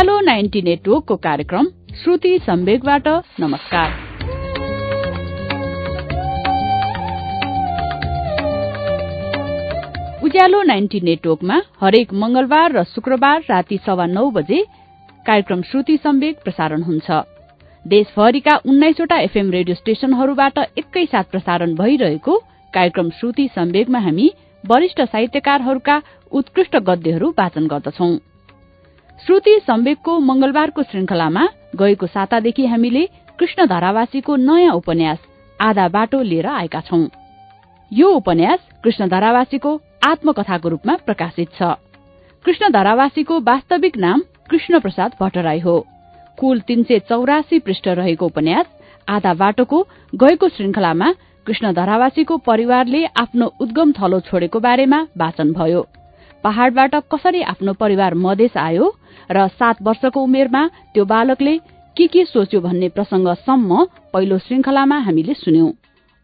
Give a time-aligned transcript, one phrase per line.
[0.00, 3.08] उज्यालो ninety नेटवर्कको कार्यक्रम श्रुति सम्वेकबाट।
[3.40, 3.90] नमस्कार।
[10.24, 14.62] उज्यालो नाइन्टी नेटवर्कमा हरेक मंगलबार र शुक्रबार राति सवा नौ बजे
[15.26, 17.10] कार्यक्रम श्रुति सम्वेक प्रसारण हुन्छ।
[17.84, 22.38] देशभरिका उन्नाइसवटा एफएम रेडियो स्टेशनहरूबाट एकैसाथ प्रसारण भइरहेको
[22.74, 24.32] कार्यक्रम श्रुति सम्वेकमा हामी
[24.64, 28.12] वरिष्ठ साहित्यकारहरूका उत्कृष्ट गद्यहरू वाचन गर्दछौं।
[29.26, 33.04] श्रुति सम्वेकको मंगलबारको श्रृंखलामा गएको सातादेखि हामीले
[33.38, 35.18] कृष्ण धारावासीको नयाँ उपन्यास
[35.60, 37.06] आधा बाटो लिएर आएका छौं।
[37.92, 39.74] यो उपन्यास कृष्ण धारावासीको
[40.06, 41.62] आत्मकथाको रूपमा प्रकाशित छ।
[42.44, 45.78] कृष्ण धारावासीको वास्तविक नाम कृष्ण प्रसाद भट्टराई हो।
[46.38, 48.66] कुल तीन सय चौरासी पृष्ठ रहेको उपन्यास
[49.08, 51.12] आधा बाटोको गएको श्रृंखलामा
[51.46, 55.86] कृष्ण धारावासीको परिवारले आफ्नो उद्गम थलो छोडेको बारेमा वाचन भयो।
[56.44, 58.94] पहाड़बाट कसरी आफ्नो परिवार मधेस आयो
[59.30, 61.56] र सात वर्षको उमेरमा त्यो बालकले
[61.96, 65.70] के के सोच्यो भन्ने प्रसंगसम्म पहिलो श्रृंखलामा हामीले सुन्यौं।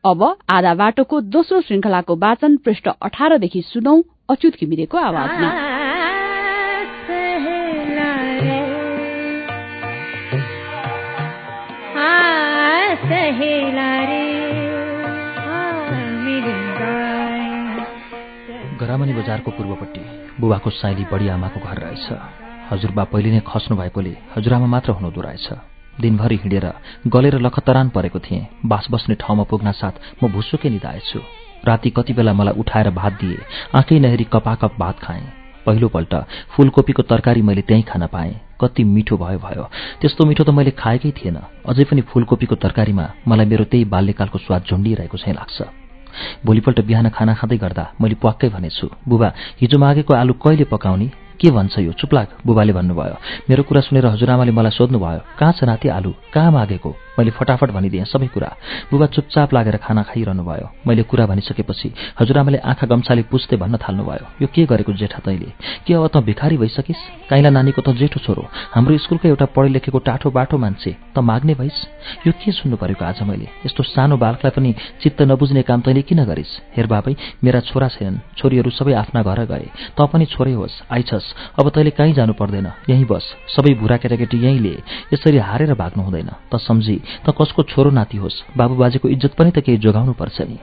[0.05, 3.97] अब आधा बाटोको दोस्रो श्रृंखलाको वाचन पृष्ठ अठारदेखि सुनौ
[4.31, 5.76] अच्युत घिमिरेको आवाजमा।
[19.27, 20.01] बजारको पूर्वपट्टि
[20.39, 22.07] बुबाको साइली बढी आमाको घर रहेछ।
[22.71, 25.47] हजुरबा पहिले नै खस्नु भएकोले हजुरआमा मात्र हुनुहुँदो रहेछ।
[25.99, 26.67] दिनभरि हिँडेर
[27.11, 31.19] गलेर लखतरान परेको थिएँ। बास बस्ने ठाउँमा पुग्न साथ म भुसुकै निधाएछु।
[31.67, 33.39] राति कति बेला मलाई उठाएर भात दिए
[33.75, 35.27] आँखै नहेरी कपाकप भात खाएँ।
[35.67, 36.15] पहिलोपल्ट
[36.55, 39.65] फूलकोपीको तरकारी मैले त्यहीँ खान पाएँ। कति मिठो भयो भयो।
[40.01, 44.63] त्यस्तो मिठो त मैले खाएकै थिएन। अझै पनि फूलकोपीको तरकारीमा मलाई मेरो त्यही बाल्यकालको स्वाद
[44.71, 45.86] झुन्डिरहेको चाहिँ लाग्छ।
[46.47, 49.29] भोलिपल्ट बिहान खाना खाँदै गर्दा मैले प्वाक्कै भनेछु बुबा
[49.61, 51.07] हिजो मागेको आलु कहिले पकाउने?
[51.41, 51.93] के भन्छ यो?
[51.93, 53.17] चुप्लाक बुबाले भन्नुभयो।
[53.49, 56.13] मेरो कुरा सुनेर हजुरआमाले मलाई सोध्नुभयो कहाँ छ नाति आलु?
[56.33, 57.06] कहाँ मागेको?
[57.19, 58.51] मैले फटाफट भनिदिएँ सबै कुरा।
[58.91, 61.89] बुबा चुपचाप लागेर खाना खाइरहनु भयो मैले कुरा भनिसकेपछि
[62.21, 65.53] हजुरआमाले आँखा गम्छाले पुस्दै भन्न थाल्नुभयो। यो के गरेको जेठा तैँले?
[65.87, 67.03] के अब त भिखारी भइसकिस्?
[67.31, 68.43] काइला नानीको त जेठो छोरो।
[68.75, 71.79] हाम्रो स्कुलकै एउटा पढे लेखेको टाठो बाटो मान्छे। त माग्ने भइस्?
[72.27, 73.49] यो के सुन्नु परेको आज मैले?
[73.67, 76.53] यस्तो सानो बालकलाई पनि चित्त नबुझ्ने काम तैँले किन गरिस्?
[76.77, 79.67] हेर बाबै मेरा छोरा छैनन् छोरीहरू सबै आफ्ना घर गए।
[79.97, 83.25] त पनि छोरै होस् आइछस् अब तैँले कहीँ जानु पर्दैन। यहीँ बस।
[83.57, 84.83] सबै भुरा केटाकेटी यहीँ लिए।
[85.15, 86.97] यसरी हारेर भाग्नु हुँदैन। त सम्झी
[87.27, 88.43] त कसको छोरो नाति होस्?
[88.57, 90.57] बाबुबाजेको इज्जत पनि त केही जोगाउनु पर्छ नि।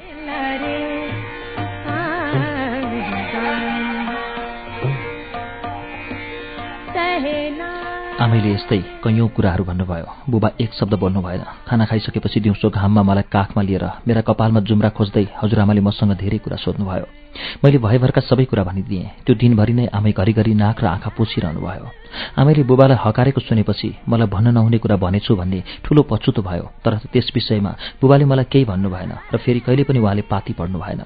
[8.23, 13.28] आमैले यस्तै कैयौँ कुराहरू भन्नुभयो। बुबा एक शब्द बोल्नु भएन खाना खाइसकेपछि दिउँसो घाममा मलाई
[13.28, 17.06] काखमा लिएर मेरा कपालमा जुम्रा खोज्दै हजुरआमाले मसँग धेरै कुरा सोध्नुभयो।
[17.63, 21.88] मैले भयभरका सबै कुरा भनिदिएँ। त्यो दिनभरि नै आमै घरिघरि नाक र आँखा पुछिरहनु भयो।
[22.39, 27.28] आमैले बुबालाई हकारेको सुनेपछि मलाई भन्न नहुने कुरा भनेछु भन्ने ठूलो पछुतो भयो। तर त्यस
[27.35, 31.03] विषयमा बुबाले मलाई केही भन्नु भएन र फेरि कहिले पनि उहाँले पाती पढ्नु भएन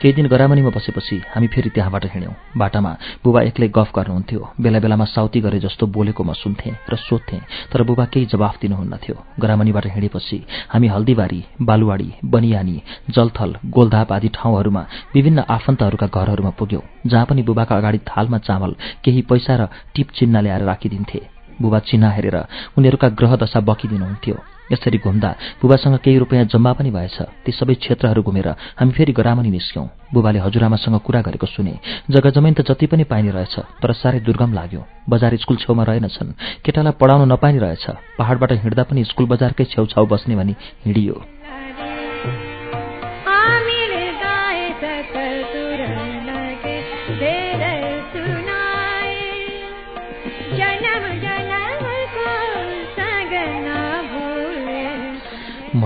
[0.00, 2.92] केही दिन गरामनीमा बसेपछि हामी फेरि त्यहाँबाट हिँड्यौँ। बाटामा
[3.24, 7.40] बुबा एक्लै गफ गर्नुहुन्थ्यो। बेला बेलामा साउती गरे जस्तो बोलेको म सुन्थेँ र सोध्थेँ
[7.72, 9.16] तर बुबा केही जवाफ दिनुहुन्नथ्यो?
[9.40, 12.76] गरामनीबाट हिँडेपछि हामी हल्दीबारी बालुवाडी बनियानी
[13.10, 14.82] जलथल गोलधाप आदि ठाउँहरूमा
[15.14, 18.72] विभिन्न आफन्तहरूका घरहरूमा पुग्यौं जहाँ पनि बुबाका अगाडि थालमा चामल
[19.04, 21.20] केही पैसा र टिप चिन्ह ल्याएर राखिदिन्थे।
[21.62, 22.36] बुबा चिन्ह हेरेर
[22.78, 24.36] उनीहरूका ग्रह दशा बकिदिनुहुन्थ्यो
[24.72, 25.30] यसरी घुम्दा
[25.62, 28.48] बुबासँग केही रुपियाँ जम्मा पनि भएछ। ती सबै क्षेत्रहरू घुमेर
[28.78, 31.74] हामी फेरि गरामनी निस्क्यौँ। बुबाले हजुरआमासँग कुरा गरेको सुने।
[32.10, 36.62] जग्गा जमिन त जति पनि पाइने रहेछ तर साह्रै दुर्गम लाग्यो। बजार स्कुल छेउमा रहेनछन्।
[36.64, 37.84] केटालाई पढाउन नपाइने रहेछ।
[38.18, 40.54] पहाडबाट हिँड्दा पनि स्कुल बजारकै छेउछाउ बस्ने भनी
[40.86, 41.39] हिँडियो।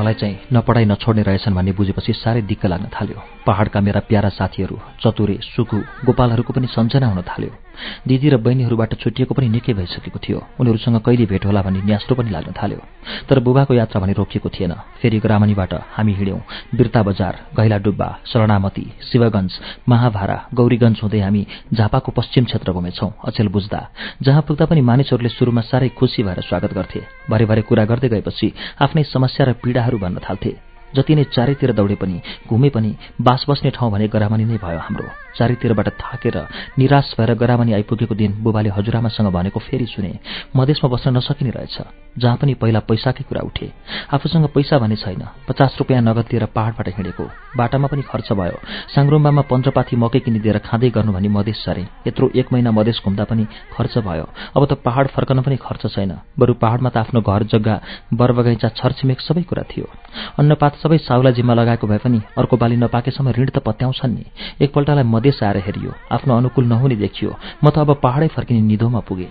[0.05, 4.77] मलाई चाहिँ नपढाइ नछोड्ने रहेछन् भन्ने बुझेपछि साह्रै दिक्क लाग्न थाल्यो। पहाडका मेरा प्यारा साथीहरू
[5.01, 7.64] चतुरे सुकु गोपालहरूको पनि सम्झना हुन थाल्यो।
[8.09, 12.31] दिदी र बहिनीहरूबाट छुटिएको पनि निकै भइसकेको थियो। उनीहरूसँग कहिले भेट होला भन्ने न्यास्रो पनि
[12.31, 12.81] लाग्न थाल्यो।
[13.29, 16.41] तर बुबाको यात्रा भने रोकिएको थिएन। फेरि ग्रामणीबाट हामी हिँड्यौँ।
[16.75, 19.53] बिर्ता बजार गैला डुब्बा शरणामती शिवगञ्ज
[19.89, 23.81] महाभारा गौरीगञ्ज हुँदै हामी झापाको पश्चिम क्षेत्र घुमेछौँ अचेल बुझ्दा।
[24.23, 27.01] जहाँ पुग्दा पनि मानिसहरूले सुरुमा साह्रै खुसी भएर स्वागत गर्थे।
[27.31, 30.53] भरे भरे कुरा गर्दै गएपछि आफ्नै समस्या र पीडाहरू भन्न थाल्थे।
[30.97, 35.24] जति नै चारैतिर दौडे पनि घुमे पनि बास बस्ने ठाउँ भने गरामनी नै भयो हाम्रो।
[35.37, 36.37] चारैतिरबाट थाकेर
[36.79, 40.19] निराश भएर गरामनी आइपुगेको दिन बुबाले हजुरआमासँग भनेको फेरि सुने
[40.57, 41.77] मधेसमा बस्न नसकिने रहेछ
[42.19, 43.71] जहाँ पनि पहिला पैसाकै कुरा उठे।
[44.15, 47.25] आफूसँग पैसा भने छैन पचास रुपियाँ नगद लिएर पहाडबाट हिँडेको।
[47.57, 48.59] बाटामा पनि खर्च भयो।
[48.95, 53.45] साङ्रुम्बामा पन्ध्रपाथी मकै किनिदिएर खाँदै गर्नु भनी मधेस सरे। यत्रो एक महिना मधेस घुम्दा पनि
[53.75, 54.27] खर्च भयो।
[54.57, 57.81] अब त पहाड फर्कन पनि खर्च छैन। बरु पहाडमा त आफ्नो घर जग्गा
[58.15, 59.91] बरबगैँचा छरछिमेक सबै कुरा थियो।
[60.39, 64.25] अन्नपात सबै साउला जिम्मा लगाएको भए पनि अर्को बाली नपाकेसम्म ऋण त पत्याउँछन् नि।
[64.63, 67.31] एकपल्टलाई मधेस आएर हेरियो। आफ्नो अनुकूल नहुने देखियो।
[67.65, 69.29] म त अब पहाडै फर्किने निधोमा पुगे।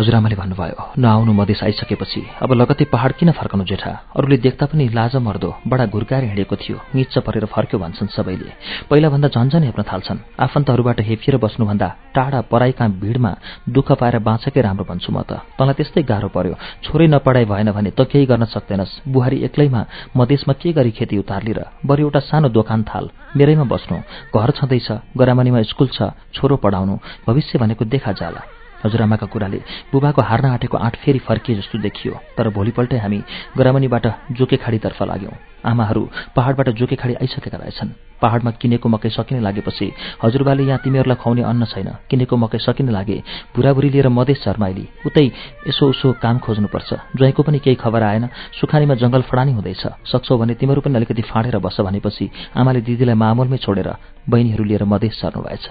[0.00, 3.92] हजुरआमाले भन्नुभयो नआउनु मधेस आइसकेपछि अब लगत्तै पहाड किन फर्कनु जेठा?
[4.16, 8.48] अरूले देख्दा पनि लाज मर्दो बडा घुर्काएर हिँडेको थियो। निच्च परेर फर्क्यो भन्छन् सबैले।
[8.88, 13.32] पहिलाभन्दा झन्झन हेप्न थाल्छन्। आफन्तहरूबाट हेपिएर बस्नुभन्दा टाढा पराई भिडमा
[13.68, 16.54] दुःख पाएर बाँचेकै राम्रो भन्छु म त। तँलाई त्यस्तै गाह्रो पर्यो।
[16.84, 19.80] छोरै नपढाइ भएन भने त केही गर्न सक्दैनस्। बुहारी एक्लैमा
[20.16, 21.60] मधेसमा के गरी खेती उतार्ली र?
[21.84, 23.04] बरु एउटा सानो दोकान थाल।
[23.36, 23.96] मेरैमा बस्नु।
[24.32, 26.94] घर छँदैछ गरामनीमा स्कुल छ छोरो पढाउनु।
[27.28, 29.60] भविष्य भनेको देखा जाला। हजुरआमाका कुराले।
[29.92, 33.20] बुबाको हार्न आँटेको आँट फेरि फर्किए जस्तो देखियो। तर भोलिपल्टै हामी
[33.58, 36.02] गरामनीबाट जोकेखाडीतर्फ लाग्यौं। आमाहरू
[36.36, 37.90] पहाडबाट जोकेखाडी आइसकेका रहेछन्।
[38.22, 39.86] पहाडमा किनेको मकै सकिने लागेपछि
[40.24, 43.18] हजुरबाले यहाँ तिमीहरूलाई खुवाउने अन्न छैन। किनेको मकै सकिने लागे।
[43.56, 45.26] बुढाबुढी लिएर मधेस शर्माइली उतै
[45.68, 48.28] यसो उसो काम खोज्नुपर्छ। ज्वाइँको पनि केही खबर आएन।
[48.60, 53.56] सुखानीमा जंगल फडानी हुँदैछ। सक्छौ भने तिमीहरू पनि अलिकति फाँडेर बस्छ भनेपछि आमाले दिदीलाई मामूलमै
[53.56, 53.88] छोडेर
[54.28, 55.68] बहिनीहरू लिएर मधेस सर्नुभएछ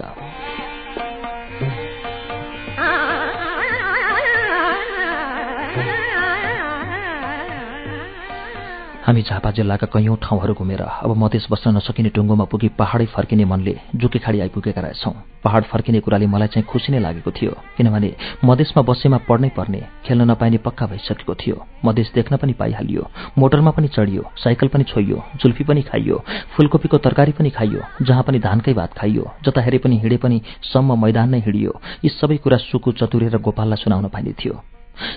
[9.10, 13.74] हामी झापा जिल्लाका कैयौं ठाउँहरू घुमेर अब मधेस बस्न नसकिने टुङ्गोमा पुगी पहाडै फर्किने मनले
[13.98, 15.12] जुकेखाडी आइपुगेका रहेछौं।
[15.42, 18.10] पहाड फर्किने कुराले मलाई चाहिँ खुसी नै लागेको थियो किनभने
[18.46, 23.88] मधेसमा बसेमा पढ्नै पर्ने खेल्न नपाइने पक्का भइसकेको थियो। मधेस देख्न पनि पाइहालियो मोटरमा पनि
[23.90, 26.22] चढियो साइकल पनि छोइयो जुल्फी पनि खाइयो
[26.54, 31.02] फूलकोपीको तरकारी पनि खाइयो जहाँ पनि धानकै भात खाइयो जता हेरे पनि हिँडे पनि सम्म
[31.04, 34.62] मैदान नै हिँडियो यी सबै कुरा सुकु चतुरे र गोपाललाई सुनाउन पाइने थियो।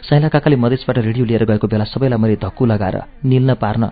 [0.09, 3.83] साइला काकाले मधेसबाट रेडियो लिएर गएको बेला सबैलाई मैले धक्कु लगाएर निल्न पार्न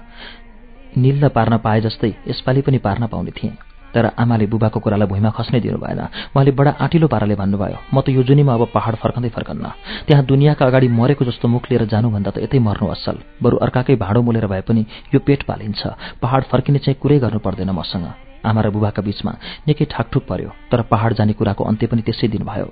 [0.98, 3.58] निल्न पार्न पाए जस्तै यसपालि पनि पार्न पाउने थिएँ।
[3.92, 6.00] तर आमाले बुबाको कुरालाई भुइँमा खस्नै दिनु भएन
[6.32, 9.68] उहाँले बडा आँटिलो पाराले भन्नुभयो म त यो जुनीमा अब पहाड फर्कँदै फर्कन्न।
[10.08, 14.22] त्यहाँ दुनियाँका अगाडि मरेको जस्तो मुख लिएर जानुभन्दा त यतै मर्नु असल। बरु अर्काकै भाँडो
[14.24, 15.82] मोलेर भए पनि यो पेट पालिन्छ।
[16.24, 19.32] पहाड फर्किने चाहिँ कुरै गर्नु पर्दैन मसँग। आमा र बुबाका बीचमा
[19.68, 22.68] निकै ठाकठुक पर्यो तर पहाड जाने कुराको अन्त्य पनि त्यसै दिन भयो।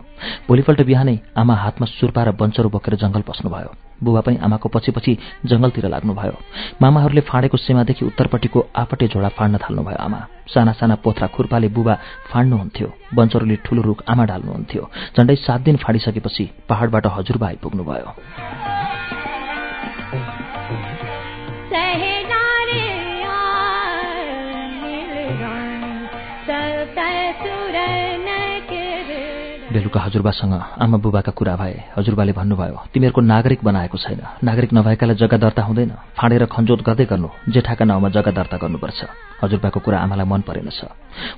[0.48, 3.71] भोलिपल्ट बिहानै आमा हातमा सुर्पा र बन्चरो बोकेर जंगल पस्नुभयो।
[4.04, 6.36] बुबा पनि आमाको पछि पछि जंगलतिर लाग्नुभयो।
[6.81, 11.95] मामाहरूले फाँडेको सीमादेखि उत्तरपट्टिको आपटे झोडा फाड्न थाल्नुभयो आमा। साना साना पोथ्रा खुर्पाले बुबा
[12.31, 14.83] फाड्नुहुन्थ्यो। बन्चरोले ठूलो रुख आमा ढाल्नुहुन्थ्यो।
[15.18, 18.07] झण्डै सात दिन फाडिसकेपछि पहाडबाट हजुरबा आइपुग्नुभयो।
[29.89, 35.38] बेलुका हजुरबासँग आमा बुबाका कुरा भए हजुरबाले भन्नुभयो तिमीहरूको नागरिक बनाएको छैन। नागरिक नभएकालाई जग्गा
[35.41, 39.00] दर्ता हुँदैन। फाँडेर खन्जोत गर्दै गर्नु। जेठाका नाउँमा जग्गा दर्ता गर्नुपर्छ।
[39.41, 40.80] हजुरबाको कुरा आमालाई मन परेनछ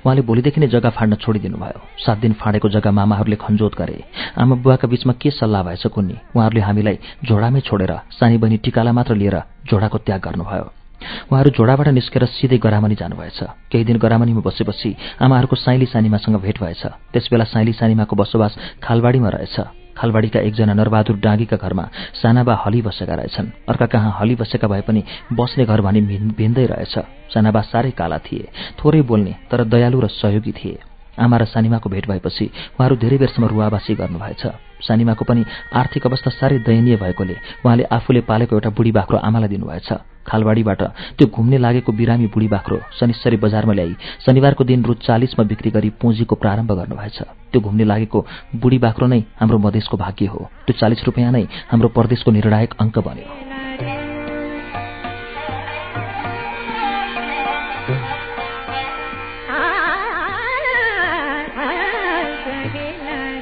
[0.04, 4.04] उहाँले भोलिदेखि नै जग्गा फाड्न छोडिदिनु भयो सात दिन फाँडेको जग्गा मामाहरूले खन्जोत गरे।
[4.36, 6.16] आमा बुवाका बीचमा के सल्लाह भएछ कुन्नी?
[6.36, 10.81] उहाँहरूले हामीलाई झोडामै छोडेर सानी बहिनी टिकाला मात्र लिएर झोडाको त्याग गर्नुभयो।
[11.28, 13.38] उहाँहरू झोडाबाट निस्केर सिधै गरामनी जानुभएछ।
[13.70, 14.90] केही दिन गरामनीमा बसेपछि
[15.20, 16.82] आमाहरूको साइली सानीमासँग भेट भएछ।
[17.12, 19.56] त्यसबेला साइली सानीमाको बसोबास खालबाडीमा रहेछ।
[19.92, 21.84] खालबाडीका एकजना नरबहादुर डाँगीका घरमा
[22.16, 26.00] सानाबा हली बसेका रहेछन्। अर्का कहाँ हली बसेका भए पनि बस्ने घर भने
[26.32, 26.94] भिन्दै रहेछ।
[27.28, 28.48] सानाबा साह्रै काला थिए।
[28.80, 30.78] थोरै बोल्ने तर दयालु र सहयोगी थिए।
[31.12, 32.44] आमा र सानिमाको भेट भएपछि
[32.80, 34.42] उहाँहरू धेरै बेरसम्म रुवाबासी गर्नुभएछ।
[34.80, 35.44] सानिमाको पनि
[35.76, 39.88] आर्थिक अवस्था साह्रै दयनीय भएकोले उहाँले आफूले पालेको एउटा बुढी बाख्रो आमालाई दिनुभएछ।
[40.26, 40.82] खालबाडीबाट
[41.18, 43.94] त्यो घुम्ने लागेको बिरामी बुढी बाख्रो शनिश्चरी बजारमा ल्याई
[44.26, 47.18] शनिबारको दिन रु चालिसमा बिक्री गरी पुँजीको प्रारम्भ गर्नुभएछ।
[47.52, 48.18] त्यो घुम्ने लागेको
[48.56, 52.98] बुढी बाख्रो नै हाम्रो मधेसको भाग्य हो। त्यो चालिस रुपियाँ नै हाम्रो प्रदेशको निर्णायक अङ्क
[52.98, 53.30] बन्यो।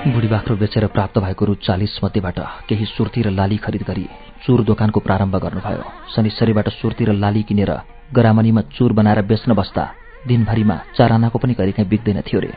[0.00, 2.38] बुढी बाख्रो बेचेर प्राप्त भएको रु चालिस मध्येबाट
[2.68, 4.04] केही सुर्ती र लाली खरिद गरी
[4.40, 7.72] चुर दोकानको प्रारम्भ गर्नुभयो। शनिश्चरीबाट सुर्ती र लाली किनेर
[8.08, 9.84] गरामनीमा चुर बनाएर बेच्न बस्दा
[10.24, 12.52] दिनभरिमा चार आनाको पनि कहिलेकाहीँ बिग्दैन थियो रे।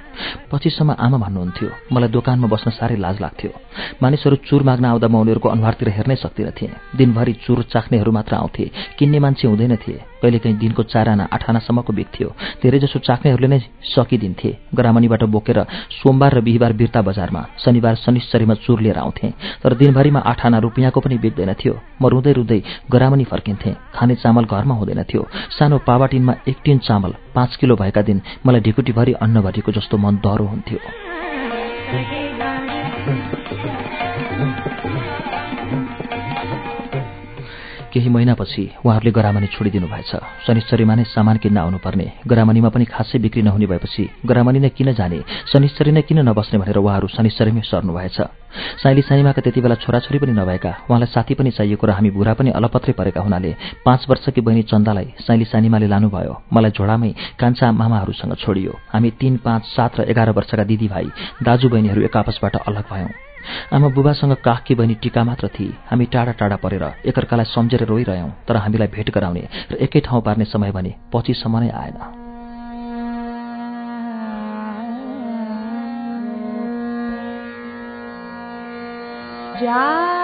[0.52, 3.52] पछिसम्म आमा भन्नुहुन्थ्यो मलाई दोकानमा बस्न साह्रै लाज लाग्थ्यो।
[4.00, 8.72] मानिसहरू चुर माग्न आउँदा म उनीहरूको अनुहारतिर हेर्नै सक्दिनँ थिएँ। दिनभरि चुर चाख्नेहरू मात्र आउँथे
[8.96, 12.28] किन्ने मान्छे हुँदैन थिए। कहिलेकाहीँ दिनको चार आना आठ आनासम्मको बित्थ्यो
[12.64, 15.60] धेरैजसो चाक्नेहरूले नै सकिदिन्थे। ग्रामनीबाट बोकेर
[16.00, 19.28] सोमबार र बिहिबार बिर्ता बजारमा शनिबार शनिश्चरीमा चुर लिएर आउँथे।
[19.64, 24.76] तर दिनभरिमा आठ आना रुपियाँको पनि बित्दैनथ्यो म रुँदै रुँदै गरामनी फर्किन्थेँ। खाने चामल घरमा
[24.76, 25.22] हुँदैनथ्यो।
[25.60, 30.16] सानो पावाटिनमा एक टिन चामल पाँच किलो भएका दिन मलाई ढिकुटीभरि अन्न भरिएको जस्तो मन
[30.24, 30.80] डह्रो हुन्थ्यो।
[37.94, 40.12] केही महिनापछि उहाँहरूले गरामनी छोडिदिनु भएछ।
[40.46, 45.20] शनिश्चरीमा नै सामान किन्न आउनुपर्ने गरामनीमा पनि खासै बिक्री नहुने भएपछि गरामनी नै किन जाने
[45.52, 48.18] शनिश्चरी नै किन नबस्ने भनेर उहाँहरू शनिश्चरीमै सर्नु भएछ।
[48.82, 52.50] साइली सानीमाका त्यति बेला छोराछोरी पनि नभएका उहाँलाई साथी पनि चाहिएको र हामी बुढा पनि
[52.58, 53.52] अलपत्रै परेका हुनाले
[53.86, 59.64] पाँच वर्षकी बहिनी चन्दालाई साइली सानीमाले लानुभयो। मलाई झोडामै कान्छा मामाहरूसँग छोडियो। हामी तीन पाँच
[59.76, 61.06] सात र एघार वर्षका दिदीभाइ
[61.46, 63.33] दाजुबहिनीहरू एक आपसबाट अलग भयौं।
[63.74, 68.56] आमा बुबासँग काखकी बहिनी टिका मात्र थिए। हामी टाढा टाढा परेर एकअर्कालाई सम्झेर रोइरह्यौँ तर
[68.58, 71.98] हामीलाई भेट गराउने र एकै ठाउँ पार्ने समय भने पछिसम्म नै आएन।
[79.62, 80.23] जा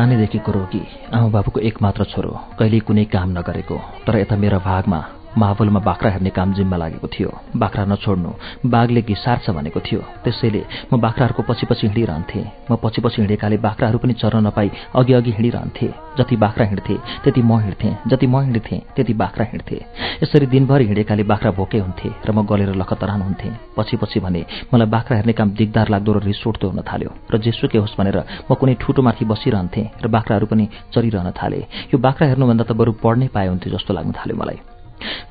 [0.00, 0.80] सानैदेखिको रोगी।
[1.14, 3.76] आमा बाबुको एक मात्र छोरो। कहिल्यै कुनै काम नगरेको।
[4.06, 5.00] तर यता मेरो भागमा
[5.38, 8.30] महाबलमा बाख्रा हेर्ने काम जिम्मा लागेको थियो। बाख्रा नछोड्नु
[8.66, 13.98] बाघले घिसार्छ भनेको थियो। त्यसैले म बाख्राहरूको पछि पछि हिँडिरहन्थेँ। म पछि पछि हिँडेकाले बाख्राहरू
[13.98, 18.80] पनि चर्न नपाई अघि अघि हिँडिरहन्थे। जति बाख्रा हिँड्थे त्यति म हिँड्थेँ। जति म हिँड्थेँ
[18.96, 19.78] त्यति बाख्रा हिँड्थे।
[20.22, 24.44] यसरी दिनभरि हिँडेकाले बाख्रा भोकै हुन्थे र म गलेर लखतरान हुन्थेँ। पछि पछि भने
[24.74, 28.18] मलाई बाख्रा हेर्ने काम दिगदार लाग्दो र रिस उठ्दो हुन थाल्यो र जेसुकै होस् भनेर
[28.50, 31.60] म कुनै ठुटोमाथि बसिरहन्थेँ र बाख्राहरू पनि चरिरहन थाले।
[31.94, 34.69] यो बाख्रा हेर्नुभन्दा त बरु पढ्नै पाए हुन्थ्यो जस्तो लाग्न थाल्यो मलाई।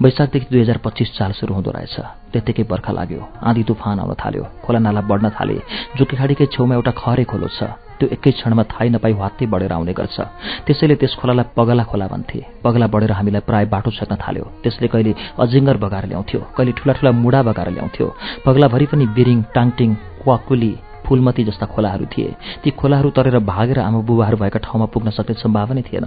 [0.01, 1.95] वैशाखदेखि दुई हजार पच्चिस साल सुरु हुँदो रहेछ।
[2.31, 5.57] त्यत्तिकै बर्खा लाग्यो। आँधी तुफान आउन थाल्यो। खोला नाला बढ्न थाले।
[5.97, 7.59] जुकेखाडीकै छेउमा एउटा खरे खोलो छ।
[7.99, 10.17] त्यो एकै क्षणमा थाहै नपाई वात्तै बढेर आउने गर्छ।
[10.65, 15.11] त्यसैले त्यस खोलालाई पगला खोला भन्थे। पगला बढेर हामीलाई प्राय बाटो छक्न थाल्यो। त्यसले कहिले
[15.43, 18.07] अजिङ्गर बगाएर ल्याउँथ्यो कहिले ठुला ठुला मुडा बगाएर ल्याउँथ्यो।
[18.45, 19.89] पगलाभरि पनि बिरिङ टाङटिङ
[20.27, 20.73] वाकुली
[21.10, 25.82] फुलमती जस्ता खोलाहरू थिए। ती खोलाहरू तरेर भागेर आमा बुबाहरू भएका ठाउँमा पुग्न सक्ने सम्भावनै
[25.82, 26.06] थिएन।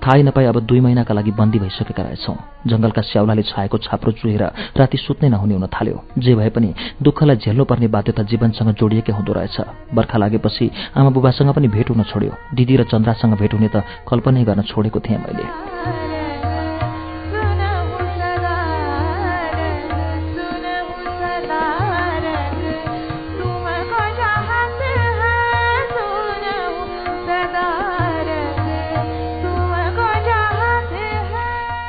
[0.00, 2.36] थाहै नपाई अब दुई महिनाका लागि बन्दी भइसकेका रहेछौँ।
[2.66, 7.88] जंगलका स्याउलाले छाएको छाप्रो चुहेर राति सुत्नै नहुने हुन थाल्यो। जे भए पनि दुःखलाई झेल्नुपर्ने
[7.88, 9.56] बाध्यता जीवनसँग जोडिएकै हुँदो रहेछ।
[9.94, 14.44] बर्खा लागेपछि आमा बुबासँग पनि भेट हुन छोड्यो। दिदी र चन्द्रासँग भेट हुने त कल्पनै
[14.44, 16.17] गर्न छोडेको थिएँ मैले।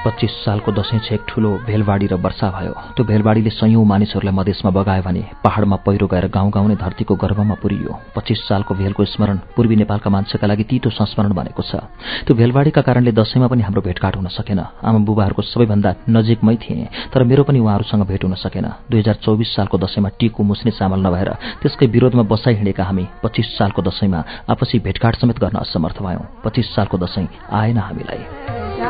[0.09, 5.03] पच्चिस सालको दसैँ छेक ठूलो भेलबाडी र वर्षा भयो। त्यो भेलबाडीले सयौं मानिसहरूलाई मधेसमा बगायो
[5.05, 9.75] भने पहाड़मा पहिरो गएर गाउँ गाउँ नै धरतीको गर्भमा पुरियो। पच्चिस सालको भेलको स्मरण पूर्वी
[9.85, 11.85] नेपालका मान्छेका लागि तितो संस्मरण बनेको छ।
[12.25, 17.21] त्यो भेलबाडीका कारणले दसैँमा पनि हाम्रो भेटघाट हुन सकेन। आमा बुबाहरूको सबैभन्दा नजिकमै थिए तर
[17.29, 21.29] मेरो पनि उहाँहरूसँग भेट हुन सकेन। दुई हजार चौबिस सालको दसैँमा टिकु मुस्ने चामल नभएर
[21.61, 26.73] त्यसकै विरोधमा बसाइ हिँडेका हामी पच्चिस सालको दसैँमा आपसी भेटघाट समेत गर्न असमर्थ भयौं। पच्चिस
[26.73, 28.88] सालको दसैँ आएन हामीलाई।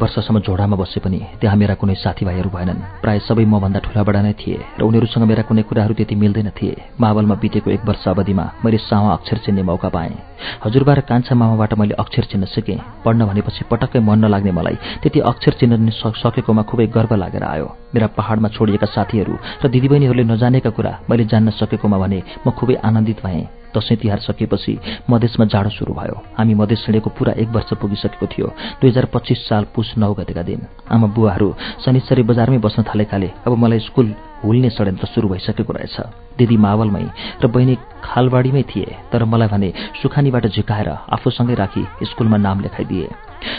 [0.00, 4.58] वर्षसम्म झोडामा बसे पनि त्यहाँ मेरा कुनै साथीभाइहरू भएनन्। प्राय सबै मभन्दा ठुलाबडा नै थिए
[4.78, 9.12] र उनीहरूसँग मेरा कुनै कुराहरू त्यति मिल्दैन थिए। मावलमा बितेको एक वर्ष अवधिमा मैले सावा
[9.12, 10.16] अक्षर चिन्ने मौका पाएँ।
[10.64, 15.20] हजुरबा र कान्छा मामाबाट मैले अक्षर चिन्न सिकेँ। पढ्न भनेपछि पटक्कै मन नलाग्ने मलाई त्यति
[15.20, 20.92] अक्षर चिन्न सकेकोमा खुबै गर्व लागेर आयो। मेरा पहाडमा छोडिएका साथीहरू र दिदीबहिनीहरूले नजानेका कुरा
[21.10, 24.78] मैले जान्न सकेकोमा भने म खुबै आनन्दित भएँ। दसैँ तिहार सकेपछि
[25.10, 28.46] मधेसमा जाडो सुरु भयो। हामी मधेस हिँडेको पुरा एक वर्ष पुगिसकेको थियो।
[28.80, 33.56] दुई हजार पच्चिस साल पुस नौ गतेका दिन आमा बुवाहरू शनिश्चरी बजारमै बस्न थालेकाले अब
[33.56, 35.96] मलाई स्कुल हुल्ने षड्यन्त्र सुरु भइसकेको रहेछ।
[36.38, 37.04] दिदी मावलमै
[37.42, 37.74] र बहिनी
[38.04, 39.72] खालबाडीमै थिए तर मलाई भने
[40.02, 43.08] सुखानीबाट झिकाएर आफूसँगै राखी स्कुलमा नाम लेखाइदिए।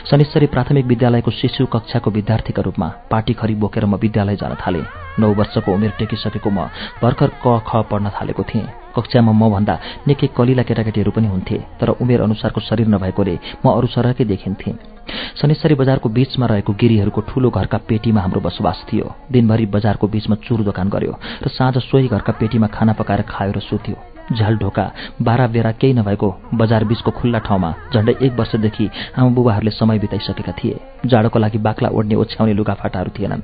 [0.10, 4.86] शनिश्चरी प्राथमिक विद्यालयको शिशु कक्षाको विद्यार्थीका रूपमा पार्टी खरी बोकेर म विद्यालय जान थालेँ।
[5.20, 6.70] नौ वर्षको उमेर टेकिसकेको म
[7.02, 9.76] भर्खर क ख पढ्न थालेको थिएँ। कक्षामा म भन्दा
[10.08, 14.74] निकै कलिला केटाकेटीहरू पनि हुन्थे तर उमेर अनुसारको शरीर नभएकोले म अरू सरकै देखिन्थेँ।
[15.42, 20.62] शनिश्चरी बजारको बीचमा रहेको गिरीहरूको ठूलो घरका पेटीमा हाम्रो बसोबास थियो। दिनभरि बजारको बीचमा चुर
[20.64, 24.86] दोकान गर्यो र साँझ सोही घरका पेटीमा खाना पकाएर खायो र सुत्यो। झ्याल ढोका
[25.22, 30.52] बाह्र बेरा केही नभएको बजार बीचको खुल्ला ठाउँमा झण्डै एक वर्षदेखि आमा बुबाहरूले समय बिताइसकेका
[30.60, 33.42] थिए। जाडोको लागि बाक्ला ओढ्ने ओछ्याउने लुगाफाटाहरू थिएनन्।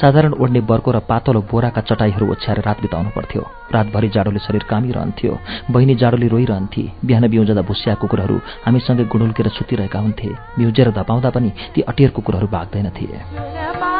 [0.00, 3.42] साधारण ओढ्ने बर्को र पातलो बोराका चटाईहरू ओछ्याएर रात बिताउनु पर्थ्यो।
[3.74, 5.32] रातभरि जाडोले शरीर कामिरहन्थ्यो।
[5.70, 10.28] बहिनी जाडोले रोइरहन्थे। बिहान बिउजदा भुस्या कुकुरहरू हामीसँगै गुडुल्केर सुतिरहेका हुन्थे।
[10.58, 13.99] बिउजेर धपाउँदा पनि ती अटियर कुकुरहरू भाग्दैनथे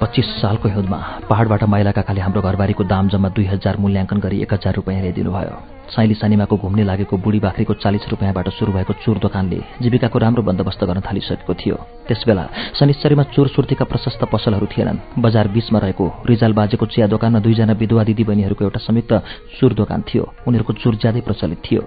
[0.00, 4.52] पच्चिस सालको हिउँदमा पहाडबाट मैलाका खाले हाम्रो घरबारीको दाम जम्मा दुई हजार मूल्याङ्कन गरी एक
[4.54, 5.56] हजार रुपियाँ ल्याइदिनुभयो
[5.90, 10.84] साइली सानिमाको घुम्ने लागेको बुढी बाख्रीको चालिस रुपियाँबाट सुरु भएको चुर दोकानले जीविकाको राम्रो बन्दोबस्त
[10.84, 11.76] गर्न थालिसकेको थियो।
[12.08, 12.44] त्यसबेला
[12.78, 18.04] शनिश्चरीमा चोर सुर्तीका प्रशस्त पसलहरू थिएनन्। बजार बीचमा रहेको रिजाल बाजेको चिया दोकानमा दुईजना विधवा
[18.04, 19.12] दिदी बहिनीहरूको एउटा संयुक्त
[19.58, 21.82] चुर दोकान थियो। उनीहरूको चुर ज्यादै प्रचलित थियो।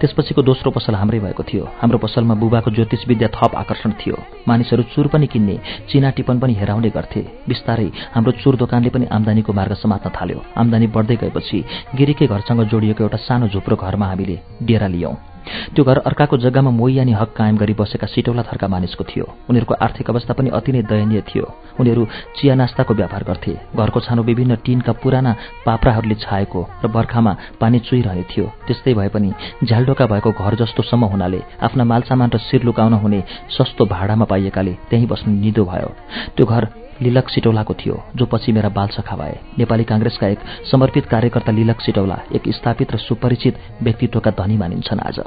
[0.00, 4.16] त्यसपछिको दोस्रो पसल हाम्रै भएको थियो। हाम्रो पसलमा बुबाको ज्योतिष विद्या थप आकर्षण थियो।
[4.48, 5.56] मानिसहरू चुर पनि किन्ने
[5.90, 10.86] चिना टिपन पनि हेराउने गर्थे। बिस्तारै हाम्रो चुर दोकानले पनि आम्दानीको मार्ग समात्न थाल्यो। आम्दानी
[10.86, 11.64] बढ्दै गएपछि
[11.94, 15.31] गिरीकै घरसँग जोडिएको एउटा सानो झुप्रो घरमा हामीले डेरा लियौं।
[15.74, 19.74] त्यो घर अर्काको जग्गामा मोही अनि हक कायम गरी बसेका सिटौला थरका मानिसको थियो। उनीहरूको
[19.74, 21.46] आर्थिक अवस्था पनि अति नै दयनीय थियो।
[21.80, 22.02] उनीहरू
[22.36, 28.24] चिया नास्ताको व्यापार गर्थे। घरको छानो विभिन्न टिनका पुराना पाप्राहरूले छाएको र बर्खामा पानी चुइरहने
[28.30, 29.32] थियो। त्यस्तै भए पनि
[29.64, 33.20] झ्यालडोका भएको घर जस्तोसम्म हुनाले आफ्ना मालसामान र शिर लुकाउन हुने
[33.50, 35.90] सस्तो भाडामा पाइएकाले त्यहीँ बस्नु निदो भयो।
[36.36, 40.40] त्यो घर लिलक सिटौलाको थियो जो पछि मेरा बालसखा भए। नेपाली काङ्ग्रेसका एक
[40.70, 45.20] समर्पित कार्यकर्ता लिलक सिटौला एक स्थापित र सुपरिचित व्यक्तित्वका धनी मानिन्छन् आज।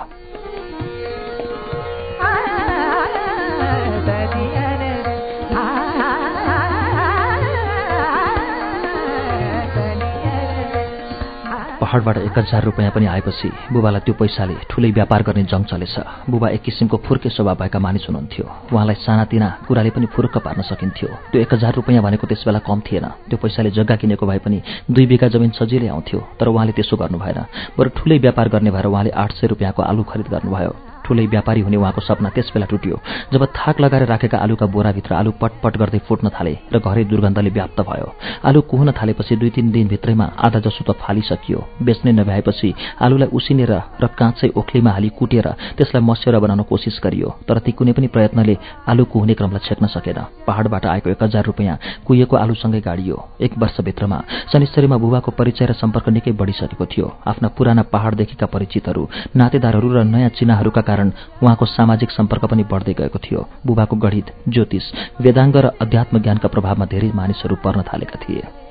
[11.96, 16.48] पहाडबाट एक हजार रुपियाँ पनि आएपछि बुबालाई त्यो पैसाले ठुलै व्यापार गर्ने जङ चलेछ। बुबा
[16.52, 21.40] एक किसिमको फुर्के स्वभाव भएका मानिस हुनुहुन्थ्यो। उहाँलाई सानातिना कुराले पनि फुरुक्क पार्न सकिन्थ्यो। त्यो
[21.40, 24.60] एक हजार रुपियाँ भनेको त्यसबेला कम थिएन। त्यो पैसाले जग्गा किनेको भए पनि
[24.92, 27.40] दुई बिघा जमिन सजिलै आउँथ्यो तर उहाँले त्यसो गर्नु भएन
[27.80, 31.77] बरु ठुलै व्यापार गर्ने भएर उहाँले आठ सय रुपियाँको आलु खरिद गर्नुभयो। ठुलै व्यापारी हुने
[31.77, 32.97] उहाँको सपना त्यसबेला टुट्यो।
[33.33, 37.79] जब थाक लगाएर राखेका आलुका बोराभित्र आलु पटपट गर्दै फुट्न थाले र घरै दुर्गन्धले व्याप्त
[37.81, 38.07] भयो।
[38.44, 42.70] आलु कुहन थालेपछि दुई तिन दिनभित्रैमा आधा जसो त फालिसकियो। बेच्ने नभएपछि
[43.01, 47.94] आलुलाई उसिनेर र काँचै ओख्लीमा हाली कुटेर त्यसलाई मस्यौरा बनाउन कोसिस गरियो। तर ती कुनै
[47.94, 48.55] पनि प्रयत्नले
[48.89, 53.15] आलु कुहुने क्रमलाई छेक्न सकेन। पहाडबाट आएको एक हजार रुपियाँ कुहिएको आलुसँगै गाडियो।
[53.46, 54.18] एक वर्षभित्रमा
[54.51, 59.03] शनिश्चरीमा बुबाको परिचय र सम्पर्क निकै बढिसकेको थियो। आफ्ना पुराना पहाडदेखिका परिचितहरू
[59.35, 61.12] नातेदारहरू र नयाँ चिनाहरूका कारण
[61.44, 64.86] उहाँको सामाजिक सम्पर्क पनि बढ्दै गएको थियो। बुबाको गणित ज्योतिष
[65.22, 68.65] वेदाङ्ग र अध्यात्म ज्ञानका प्रभावमा धेरै मानिसहरू पर्न थालेका थिए।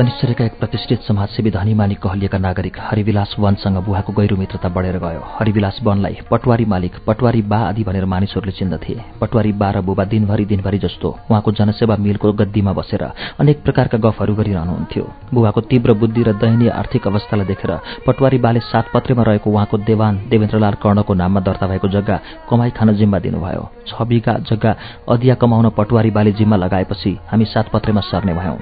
[0.00, 5.80] शनिश्चरीका एक प्रतिष्ठित समाजसेवी मालिक कहलिएका नागरिक हरिविलास वनसँग बुहाको गहिरो मित्रता बढेर गयो। हरिविलास
[5.84, 10.78] वनलाई पटवारी मालिक पटवारी बा आदि भनेर मानिसहरूले चिन्दथे। पटवारी बा र बुबा दिनभरि दिनभरि
[10.78, 13.02] जस्तो उहाँको जनसेवा मिलको गद्दीमा बसेर
[13.40, 17.72] अनेक प्रकारका गफहरू गरिरहनुहुन्थ्यो। बुबाको तीव्र बुद्धि र दयनीय आर्थिक अवस्थालाई देखेर
[18.06, 23.18] पटवारी बाले सातपत्रेमा रहेको उहाँको देवान देवेन्द्रलाल कर्णको नाममा दर्ता भएको जग्गा कमाई खान जिम्मा
[23.20, 24.76] दिनुभयो। छ बिघा जग्गा
[25.12, 28.58] अधिया कमाउन पटवारी बाले जिम्मा लगाएपछि हामी सातपत्रेमा सर्ने भयौं।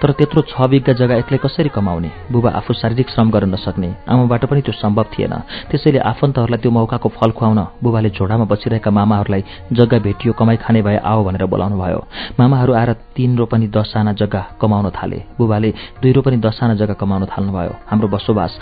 [0.00, 2.10] तर त्यत्रो छ बिघा जग्गा एक्लै कसरी कमाउने?
[2.32, 5.34] बुबा आफू शारीरिक श्रम गर्न नसक्ने। आमाबाट पनि त्यो सम्भव थिएन।
[5.70, 10.96] त्यसैले आफन्तहरूलाई त्यो मौकाको फल खुवाउन बुबाले झोडामा बसिरहेका मामाहरूलाई जग्गा भेटियो कमाई खाने भए
[11.02, 12.00] आओ भनेर बोलाउनु भयो
[12.38, 15.70] मामाहरू आएर तीन रोपनी दसजना जग्गा कमाउन थाले। बुबाले
[16.02, 18.52] दुई रोपनी दसजना जग्गा कमाउन थाल्नुभयो। हाम्रो बसोबास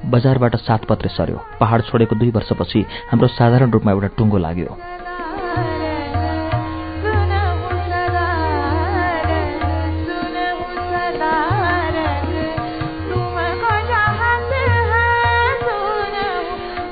[0.00, 2.80] बजारबाट सात पत्रे सर्यो पहाड छोडेको दुई वर्षपछि
[3.10, 5.79] हाम्रो साधारण रूपमा एउटा टुङ्गो लाग्यो।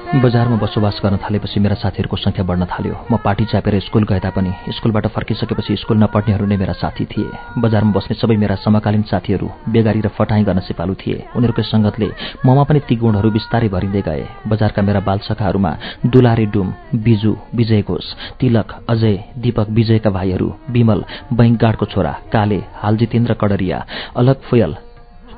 [0.09, 4.73] बजारमा बसोबास गर्न थालेपछि मेरा साथीहरूको संख्या बढ्न थाल्यो। म पार्टी च्यापेर स्कुल गए तापनि
[4.73, 7.29] स्कुलबाट फर्किसकेपछि स्कुल नपढ्नेहरू नै मेरा साथी थिए।
[7.61, 12.09] बजारमा बस्ने सबै मेरा समकालीन साथीहरू बेगारी र फटाई गर्न सिपालु थिए। उनीहरूकै सङ्गतले
[12.41, 15.73] ममा पनि ती गुणहरू बिस्तारै भरिँदै गए। बजारका मेरा बालसखाहरूमा
[16.09, 16.69] दुलारे डुम
[17.05, 18.07] बिजु विजय घोष
[18.41, 21.05] तिलक अजय दीपक विजयका भाइहरू विमल
[21.37, 23.79] बैंगाडको छोरा काले हालजितेन्द्र कडरिया
[24.17, 24.73] अलग फुयल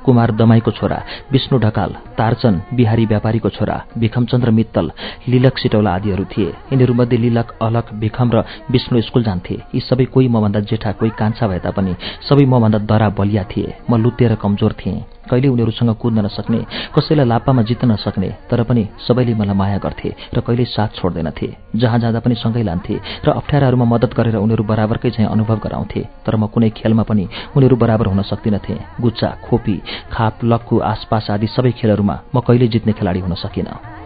[0.05, 4.91] कुमार दमाईको छोरा विष्णु ढकाल तारचन बिहारी व्यापारीको छोरा भिखमचन्द्र मित्तल
[5.27, 10.27] लिलक सिटौला आदिहरू थिए। यिनीहरूमध्ये लिलक अलक भिखम र विष्णु स्कुल जान्थे। यी सबै कोही
[10.27, 11.95] मभन्दा जेठा कोही कान्छा भए तापनि
[12.29, 16.59] सबै मभन्दा दरा बलिया थिए। म लुत्ते र कमजोर थिएँ। कहिले उनीहरूसँग कुद्न नसक्ने
[16.91, 21.99] कसैलाई लाप्पामा जित्न नसक्ने तर पनि सबैले मलाई माया गर्थे र कहिल्यै साथ छोड्दैनथे। जहाँ
[21.99, 26.47] जाँदा पनि सँगै लान्थे र अप्ठ्याराहरूमा मद्दत गरेर उनीहरू बराबरकै चाहिँ अनुभव गराउँथे तर म
[26.47, 29.75] कुनै खेलमा पनि उनीहरू बराबर हुन सक्दिनथे। गुच्चा खोपी
[30.11, 34.00] खाप लक्कु आसपास आदि सबै खेलहरूमा म कहिले जित्ने खेलाडी हुन सकिनँ।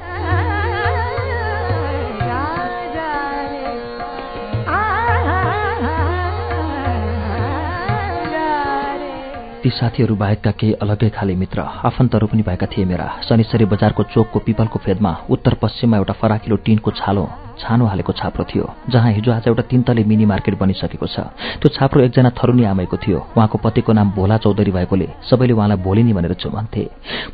[9.66, 14.40] ती साथीहरू बाहेकका केही अलग्गै खाले मित्र आफन्तहरू पनि भएका थिए मेरा। शनिश्चरी बजारको चोकको
[14.46, 17.26] पिपलको फेदमा उत्तर पश्चिममा एउटा फराकिलो टिनको छालो
[17.58, 21.18] छानो हालेको छाप्रो थियो जहाँ हिजो आज एउटा तिनतले मिनी मार्केट बनिसकेको छ।
[21.58, 26.14] त्यो छाप्रो एकजना थरुनी आमैको थियो। उहाँको पतिको नाम भोला चौधरी भएकोले सबैले उहाँलाई भोलिनी
[26.14, 26.84] भनेर चुमन्थे।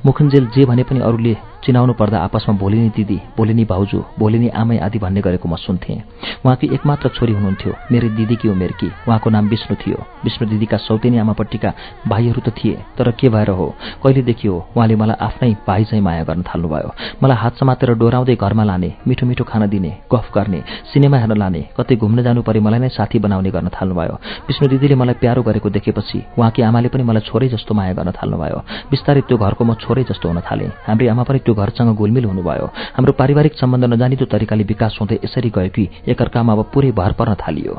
[0.05, 4.99] मुखुन्जेल जे भने पनि अरूले चिनाउनु पर्दा आपसमा भोलिनी दिदी भोलिनी भाउजू भोलिनी आमै आदि
[4.99, 5.97] भन्ने गरेको म सुन्थेँ।
[6.41, 11.69] उहाँकी एकमात्र छोरी हुनुहुन्थ्यो मेरी दिदीकी उमेरकी उहाँको नाम विष्णु थियो। विष्णु दिदीका सौतेनी आमापट्टिका
[12.09, 13.67] भाइहरू त थिए तर के भएर हो?
[14.03, 16.89] कहिलेदेखि हो उहाँले मलाई आफ्नै भाइ चाहिँ माया गर्न थाल्नुभयो।
[17.23, 21.61] मलाई हात समातेर डोराउँदै घरमा लाने मिठो मिठो खाना दिने गफ गर्ने सिनेमा हेर्न लाने
[21.77, 24.15] कतै घुम्न जानु परे मलाई नै साथी बनाउने गर्न थाल्नुभयो।
[24.49, 28.57] विष्णु दिदीले मलाई प्यारो गरेको देखेपछि उहाँकी आमाले पनि मलाई छोरै जस्तो माया गर्न थाल्नुभयो।
[28.89, 32.65] बिस्तारै त्यो घरको म छोरै जस्तो हुन थालेँ। हाम्री आमा पनि त्यो घरसँग गोलमिल हुनुभयो।
[32.95, 37.35] हाम्रो पारिवारिक सम्बन्ध नजानिदो तरिकाले विकास हुँदै यसरी गयो कि एकअर्कामा अब पुरै भर पर्न
[37.35, 37.75] थालियो।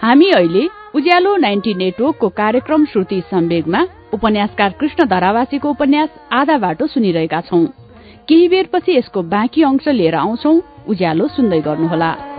[0.00, 0.64] हामी अहिले
[0.96, 3.80] उज्यालो नाइन्टी नेटवर्कको कार्यक्रम श्रुति सम्वेगमा
[4.14, 7.64] उपन्यासकार कृष्ण धरावासीको उपन्यास आधा बाटो सुनिरहेका छौं।
[8.28, 10.52] केही बेरपछि यसको बाँकी अंश लिएर आउँछौ।
[10.88, 12.29] उज्यालो सुन्दै गर्नुहोला।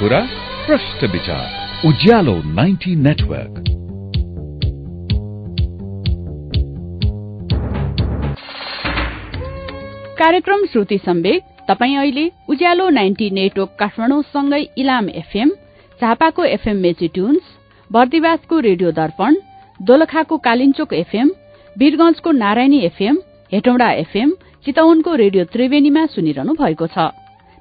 [0.00, 0.18] कुरा
[0.66, 3.54] प्रश्न विचार। उज्यालो 90 नेटवर्क।
[10.18, 15.50] कार्यक्रम श्रुति सम्वेक। तपाई अहिले उज्यालो नाइन्टी नेटवर्क काठमाडौँसँगै इलाम एफएम
[16.00, 17.48] झापाको एफएम मेची ट्युन्स
[17.90, 19.36] बर्दिवासको रेडियो दर्पण
[19.80, 21.30] दोलखाको कालिन्चोक एफएम
[21.76, 23.18] वीरगंजको नारायणी एफएम
[23.52, 24.30] हेटौँडा एफएम
[24.64, 27.08] चितवनको रेडियो त्रिवेणीमा सुनिरहनु भएको छ।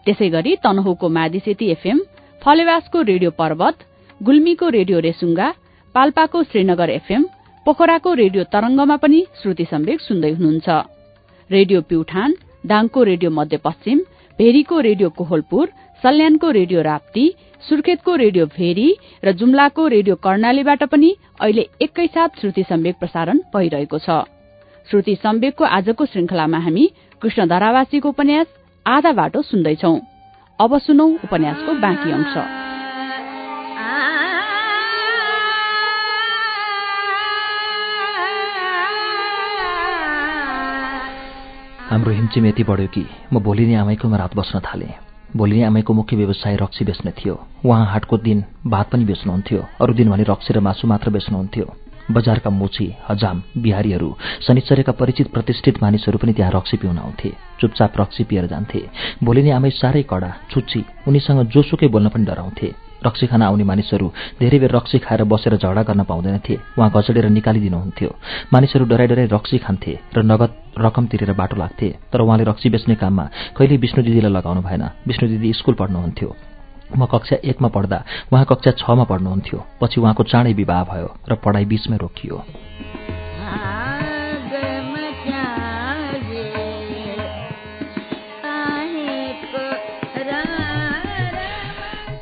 [0.05, 1.99] त्यसै गरी तनहुको मादिसेती एफएम
[2.41, 3.77] फलेवासको रेडियो पर्वत
[4.21, 5.47] गुल्मीको रेडियो रेसुङ्गा
[5.95, 7.23] पाल्पाको श्रीनगर एफएम
[7.65, 10.67] पोखराको रेडियो तरंगमा पनि श्रुति सम्वेक सुन्दै हुनुहुन्छ।
[11.49, 13.99] रेडियो प्युठान दाङको रेडियो मध्यपश्चिम
[14.39, 15.67] भेरीको रेडियो कोहलपुर
[16.03, 17.25] सल्यानको रेडियो राप्ती
[17.63, 18.89] सुर्खेतको रेडियो भेरी
[19.23, 21.09] र जुम्लाको रेडियो कर्णालीबाट पनि
[21.41, 24.23] अहिले एकैसाथ श्रुति सम्वेक प्रसारण भइरहेको छ।
[24.87, 26.85] श्रुति सम्वेकको आजको श्रृंखलामा हामी
[27.21, 28.47] कृष्ण धरावासीको उपन्यास
[28.85, 29.93] आधा बाटो सुन्दैछौ।
[30.59, 32.33] अब सुनौ उपन्यासको बाँकी अंश।
[41.89, 44.93] हाम्रो हिमचिम यति बढ्यो कि म भोलि नै आमैकोमा रात बस्न थालेँ।
[45.35, 49.93] भोलि नै आमैको मुख्य व्यवसाय रक्सी बेच्ने थियो। उहाँ हाटको दिन भात पनि बेच्नुहुन्थ्यो। अरू
[49.93, 54.09] दिन भने रक्सी र मासु मात्र बेच्नुहुन्थ्यो। बजारका मोची हजाम बिहारीहरू
[54.47, 58.81] शनिचरेका परिचित प्रतिष्ठित मानिसहरू पनि त्यहाँ रक्सी पिउन आउँथे। चुपचाप रक्सी पिएर जान्थे।
[59.23, 62.69] भोलि नै आमै साह्रै कडा छुच्ची उनीसँग जोसुकै बोल्न पनि डराउँथे।
[63.05, 64.07] रक्सी खान आउने मानिसहरू
[64.39, 68.09] धेरै बेर रक्सी खाएर बसेर झगडा गर्न पाउँदैनथे। उहाँ घचडेर निकालिदिनुहुन्थ्यो।
[68.53, 72.95] मानिसहरू डराइ डराइ रक्सी खान्थे र नगद रकम तिरेर बाटो लाग्थे। तर उहाँले रक्सी बेच्ने
[72.95, 73.25] काममा
[73.57, 76.56] कहिले विष्णु दिदीलाई लगाउनु भएन। विष्णु दिदी स्कूल पढ्नुहुन्थ्यो।
[76.95, 81.65] म कक्षा एकमा पढ्दा उहाँ कक्षा छमा पढ्नुहुन्थ्यो। पछि उहाँको चाँडै विवाह भयो र पढाइ
[81.65, 82.43] बीचमै रोकियो।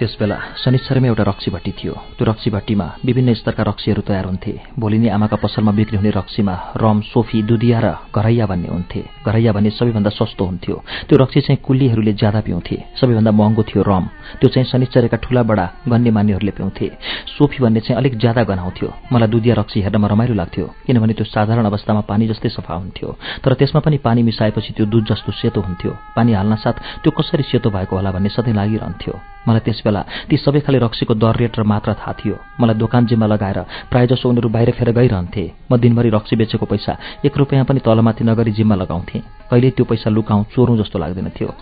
[0.06, 4.98] त्यसबेला शनिश्चरमै एउटा रक्सी भट्टी थियो। त्यो रक्सी भट्टीमा विभिन्न स्तरका रक्सीहरू तयार हुन्थे। भोलि
[5.02, 9.70] नै आमाका पसलमा बिक्री हुने रक्सीमा रम सोफी दुधिया र घरैया भन्ने हुन्थे। घरैया भन्ने
[9.74, 10.76] सबैभन्दा सस्तो हुन्थ्यो।
[11.10, 14.06] त्यो रक्सी चाहिँ कुल्लीहरूले ज्यादा पिउँथे। सबैभन्दा महँगो थियो रम।
[14.40, 16.86] त्यो चाहिँ शनिश्चरेका ठूला बडा गन्ने मान्यहरूले पिउँथे।
[17.34, 21.66] सोफी भन्ने चाहिँ अलिक ज्यादा गनाउँथ्यो। मलाई दुधिया रक्सी हेर्नमा रमाइलो लाग्थ्यो किनभने त्यो साधारण
[21.66, 23.10] अवस्थामा पानी जस्तै सफा हुन्थ्यो।
[23.42, 27.44] तर त्यसमा पनि पानी मिसाएपछि त्यो दुध जस्तो सेतो हुन्थ्यो। पानी हाल्न साथ त्यो कसरी
[27.50, 29.14] सेतो भएको होला भन्ने सधैँ लागिरहन्थ्यो।
[29.48, 29.95] मलाई त्यसबेला
[30.30, 33.60] ती सबै खाले रक्सीको दर रेट र मात्रा थाहा थियो। मलाई दोकान जिम्मा लगाएर
[33.92, 38.52] प्रायःजसो उनीहरू बाहिर फेर गइरहन्थे। म दिनभरि रक्सी बेचेको पैसा एक रुपियाँ पनि तलमाथि नगरी
[38.52, 39.20] जिम्मा लगाउँथे।
[39.52, 41.54] कहिले त्यो पैसा लुकाउँ चोरौँ जस्तो लाग्दैन थियो।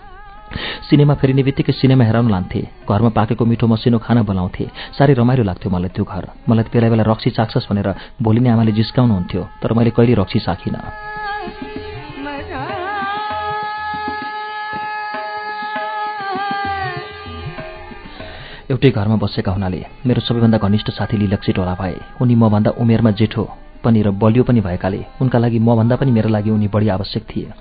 [0.88, 5.70] सिनेमा फेरिने बित्तिकै सिनेमा हेराउन लान्थे। घरमा पाकेको मिठो मसिनो खाना बनाउँथे। साह्रै रमाइलो लाग्थ्यो
[5.70, 7.88] मलाई त्यो घर। मलाई बेला बेला रक्सी चाख्छस् भनेर
[8.22, 11.73] भोलि नै आमाले जिस्काउनुहुन्थ्यो तर मैले कहिले रक्सी चाखिनँ।
[18.74, 23.44] एउटै घरमा बसेका हुनाले मेरो सबैभन्दा घनिष्ठ साथी लिलक्सी टोला भए उनी मभन्दा उमेरमा जेठो
[23.84, 27.52] पनि र बलियो पनि भएकाले उनका लागि मभन्दा पनि मेरो लागि उनी बढी आवश्यक थिए।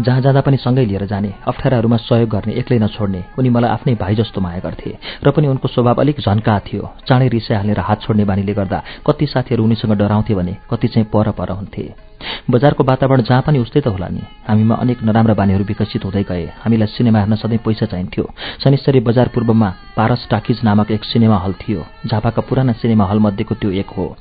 [0.00, 4.14] जहाँ जाँदा पनि सँगै लिएर जाने अप्ठ्याराहरूमा सहयोग गर्ने एक्लै नछोड्ने उनी मलाई आफ्नै भाइ
[4.20, 4.90] जस्तो माया गर्थे
[5.24, 9.26] र पनि उनको स्वभाव अलिक झन्का थियो। चाँडै रिसाइ हालेर हात छोड्ने बानीले गर्दा कति
[9.26, 12.09] साथीहरू उनीसँग डराउँथे भने कति चाहिँ पर पर हुन्थे।
[12.50, 16.46] बजारको वातावरण जहाँ पनि उस्तै त होला नि। हामीमा अनेक नराम्रा बानीहरू विकसित हुँदै गए।
[16.62, 18.24] हामीलाई सिनेमा हेर्न सधैँ पैसा चाहिन्थ्यो।
[18.64, 23.70] शनिश्चरी बजार पूर्वमा पारस टाकिज नामक एक सिनेमा हल थियो। झापाका पुराना सिनेमा हलमध्येको त्यो
[23.70, 24.16] एक हो।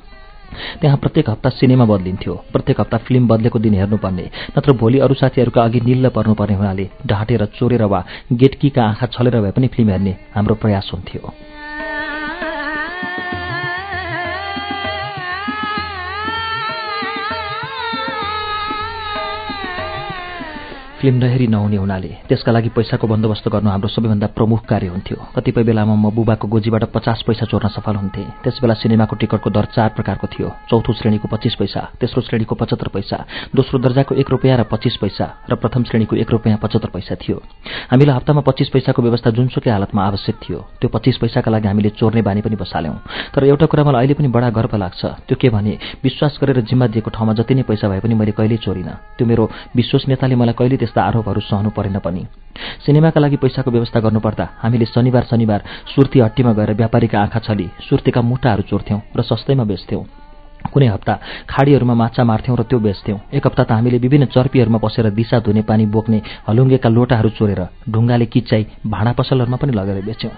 [0.82, 4.26] त्यहाँ प्रत्येक हप्ता सिनेमा बदलिन्थ्यो। प्रत्येक हप्ता फिल्म बदलेको दिन हेर्नुपर्ने।
[4.58, 9.52] नत्र भोलि अरू साथीहरूका अघि निल्ल पर्नुपर्ने हुनाले ढाँटेर चोरेर वा गेटकीका आँखा छलेर भए
[9.52, 11.34] पनि फिल्म हेर्ने हाम्रो प्रयास हुन्थ्यो।
[21.00, 25.64] फिल्म नहेरी नहुने हुनाले त्यसका लागि पैसाको बन्दोबस्त गर्नु हाम्रो सबैभन्दा प्रमुख कार्य हुन्थ्यो। कतिपय
[25.64, 30.28] बेलामा म बुबाको गोजीबाट पचास पैसा चोर्न सफल हुन्थेँ। त्यसबेला सिनेमाको टिकटको दर चार प्रकारको
[30.28, 33.18] थियो। चौथो श्रेणीको पच्चिस पैसा तेस्रो श्रेणीको पचहत्तर पैसा
[33.56, 37.38] दोस्रो दर्जाको एक रुपियाँ र पच्चिस पैसा र प्रथम श्रेणीको एक रुपियाँ पचहत्तर पैसा थियो।
[37.96, 42.22] हामीलाई हप्तामा पच्चिस पैसाको व्यवस्था जुनसुकै हालतमा आवश्यक थियो त्यो पच्चिस पैसाका लागि हामीले चोर्ने
[42.28, 42.96] बानी पनि बसाल्यौं।
[43.32, 46.92] तर एउटा कुरा मलाई अहिले पनि बडा गर्व लाग्छ। त्यो के भने विश्वास गरेर जिम्मा
[46.92, 49.44] दिएको ठाउँमा जति नै पैसा भए पनि मैले कहिल्यै चोरिनँ। त्यो मेरो
[49.80, 52.26] विश्वसनीयताले मलाई कहिले त्यस्ता आरोपहरू सहनु परेन पनि।
[52.86, 55.62] सिनेमाका लागि पैसाको व्यवस्था गर्नुपर्दा हामीले शनिबार शनिबार
[55.94, 60.04] सुर्ती हट्टीमा गएर व्यापारीका आँखा छली सुर्तीका मुटाहरू चोर्थ्यौं र सस्तैमा बेच्थ्यौं।
[60.74, 61.14] कुनै हप्ता
[61.46, 65.62] खाडीहरूमा माछा मार्थ्यौं र त्यो बेच्थ्यौं। एक हप्ता त हामीले विभिन्न चर्पीहरूमा बसेर दिशा धुने
[65.62, 70.34] पानी बोक्ने हलुङ्गेका लोटाहरू चोरेर ढुङ्गाले किच्चाई भाँडा पसलहरूमा पनि लगेर बेच्यौं।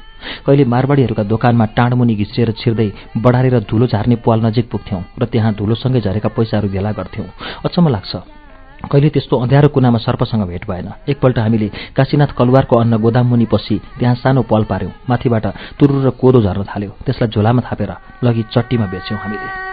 [0.45, 6.01] कहिले मारवाडीहरूका दोकानमा टाँडमुनि घिसिएर छिर्दै बढारेर धुलो झार्ने पाल नजिक पुग्थ्यौं र त्यहाँ धुलोसँगै
[6.05, 7.27] झरेका पैसाहरू भेला गर्थ्यौं।
[7.65, 8.40] अचम्म लाग्छ।
[8.89, 13.81] कहिले त्यस्तो अँध्यारो कुनामा सर्पसँग भेट भएन। एकपल्ट हामीले काशीनाथ कलुवारको अन्न गोदाम मुनि पसी
[13.99, 15.45] त्यहाँ सानो पल पार्यौं। माथिबाट
[15.79, 17.91] तुरु र कोदो झर्न थाल्यो। त्यसलाई झोलामा थापेर
[18.23, 19.71] लगी चट्टीमा बेच्यौं हामीले।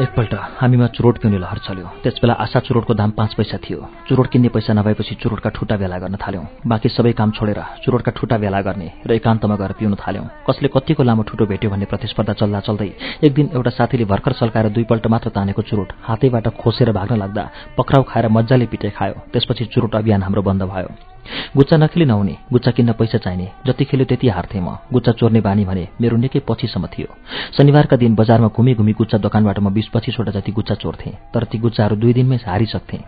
[0.00, 4.48] एकपल्ट हामीमा चुरोट पिउने लहर चल्यो। त्यसबेला आशा चुरोटको दाम पाँच पैसा थियो। चुरोट किन्ने
[4.48, 8.88] पैसा नभएपछि चुरोटका ठुटा भेला गर्न थाल्यौं। बाँकी सबै काम छोडेर चुरोटका ठुटा भेला गर्ने
[9.04, 12.90] र एकान्तमा गएर पिउन थाल्यौं। कसले कतिको लामो ठुटो भेट्यो भन्ने प्रतिस्पर्धा चल्दा चल्दै
[13.24, 17.44] एक दिन एउटा साथीले भर्खर सल्काएर दुईपल्ट मात्र तानेको चुरोट हातैबाट खोसेर भाग्न लाग्दा
[17.76, 21.09] पक्राउ खाएर मजाले पिटे खायो। त्यसपछि चुरोट अभियान हाम्रो बन्द भयो।
[21.56, 25.64] गुच्चा नखेली नहुने गुच्चा किन्न पैसा चाहिने जति खेल्यो त्यति हार्थे म। गुच्चा चोर्ने बानी
[25.64, 27.08] भने मेरो निकै पछिसम्म थियो।
[27.56, 31.58] शनिबारका दिन बजारमा घुमी घुमी गुच्चा दोकानबाट म बिस पच्चिसवटा जति गुच्चा चोर्थे तर ती
[31.58, 32.98] गुच्चाहरू दुई दिनमै हारिसक्थे।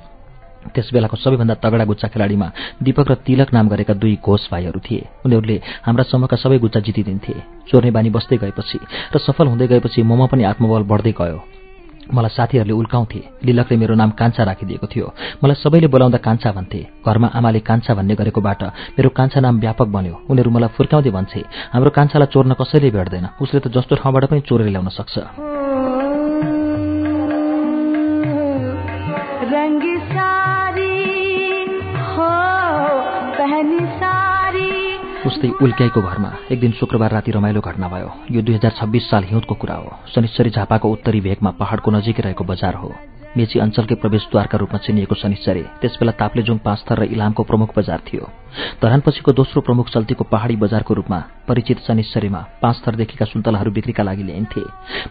[0.75, 2.49] त्यस बेलाको सबैभन्दा तगडा गुच्चा खेलाडीमा
[2.83, 7.35] दीपक र तिलक नाम गरेका दुई घोष भाइहरू थिए। उनीहरूले हाम्रा समूहका सबै गुच्चा जितिदिन्थे।
[7.67, 8.79] चोर्ने बानी बस्दै गएपछि
[9.15, 11.62] र सफल हुँदै गएपछि ममा पनि आत्मबल बढ्दै गयो।
[12.11, 15.07] मलाई साथीहरूले उल्काउँथे। लिलकले मेरो नाम कान्छा राखिदिएको थियो।
[15.45, 18.63] मलाई सबैले बोलाउँदा कान्छा भन्थे। घरमा आमाले कान्छा भन्ने गरेकोबाट
[18.99, 21.41] मेरो कान्छा नाम व्यापक बन्यो। उनीहरू मलाई फुर्काउँदै भन्छे
[21.73, 25.72] हाम्रो कान्छालाई चोर्न कसैले भेट्दैन। उसले त जस्तो ठाउँबाट पनि चोरेर ल्याउन सक्छ।
[35.33, 39.25] उस्तै उल्क्याईको घरमा एक दिन शुक्रबार राति रमाइलो घटना भयो। यो दुई हजार छब्बिस साल
[39.25, 42.93] हिउँदको कुरा हो। शनिश्चरी झापाको उत्तरी भेगमा पहाड़को नजिकै रहेको बजार हो।
[43.37, 48.25] मेची अञ्चलकै प्रवेशद्वारका रूपमा चिनिएको शनिश्चरी। त्यसबेला ताप्लेजुङ पाँचथर र इलामको प्रमुख बजार थियो
[48.83, 51.19] धरानपछिको दोस्रो प्रमुख चल्तीको पहाड़ी बजारको रूपमा
[51.49, 54.63] परिचित शनिश्चरीमा पाँचथरदेखिका सुन्तलाहरू बिक्रीका लागि ल्याइन्थे।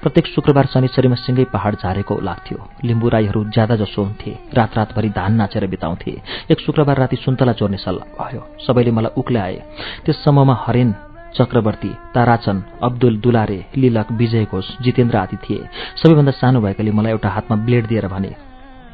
[0.01, 5.34] प्रत्येक शुक्रबार शनिश्चरीमा सिंगै पहाड़ झारेको लाग्थ्यो। लिम्बू राईहरू ज्यादा जसो हुन्थे रात रातभरि धान
[5.36, 6.13] नाचेर बिताउँथे।
[6.51, 9.57] एक शुक्रबार राति सुन्तला चोर्ने सल्लाह भयो सबैले मलाई उक्ले आए
[10.05, 10.93] त्यस समयमा हरेन
[11.38, 17.30] चक्रवर्ती ताराचन अब्दुल दुलारे लिलक विजय घोष जितेन्द्र आदि थिए। सबैभन्दा सानो भएकाले मलाई एउटा
[17.30, 18.36] हातमा ब्लेड दिएर भने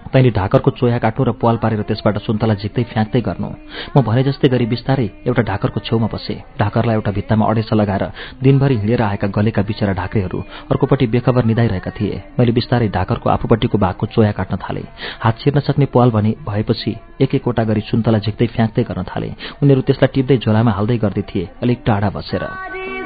[0.07, 3.49] तैँले ढाकरको चोया काट्नु र पाल पारेर त्यसबाट सुन्तला झिक्दै फ्याँक्दै गर्नु।
[3.95, 8.03] म भने जस्तै गरी बिस्तारै एउटा ढाकरको छेउमा बसे। ढाकरलाई एउटा भित्तामा अडेसा लगाएर
[8.43, 10.39] दिनभरि हिँडेर आएका गलेका बिचरा ढाक्रेहरू
[10.71, 14.83] अर्कोपट्टि बेखबर निधाइरहेका थिए। मैले बिस्तारै ढाकरको आफूपट्टिको भागको चोया काट्न थाले।
[15.23, 19.29] हात छिर्न सक्ने पाल भने भएपछि एक एकवटा गरी सुन्तला झिक्दै फ्याँक्दै गर्न थाले।
[19.61, 22.96] उनीहरू त्यसलाई टिप्दै झोलामा हाल्दै गर्दै थिए। अलिक टाढा बसेर।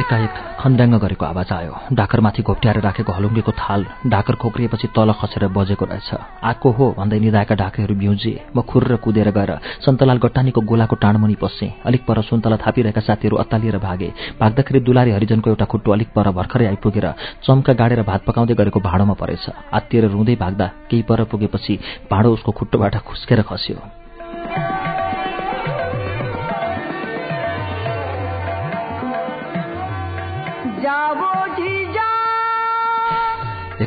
[0.00, 5.84] एकाएक खन्द्याङ्ग गरेको आवाज आयो। डाकरमाथि घोप्ट्याएर राखेको हलुङ्गेको थाल डाकर खोक्रिएपछि तल खसेर बजेको
[5.84, 6.10] रहेछ।
[6.42, 9.52] आएको हो भन्दै निधाएका डाकेहरू बिउजिए म खुर्र कुदेर गएर
[9.84, 15.50] सन्तलाल गट्टानीको गोलाको टाँडमुनि पसेँ अलिक पर सुन्तला थापिरहेका साथीहरू अत्तालिएर भागे। भाग्दाखेरि दुलारी हरिजनको
[15.50, 17.06] एउटा खुट्टो अलिक पर भर्खरै आइपुगेर
[17.44, 21.78] चम्का गाडेर भात पकाउँदै गरेको भाँडोमा परेछ। आत्तिएर रुँदै भाग्दा केही पर पुगेपछि
[22.10, 23.78] भाँडो उसको खुट्टोबाट खुस्केर खस्यो।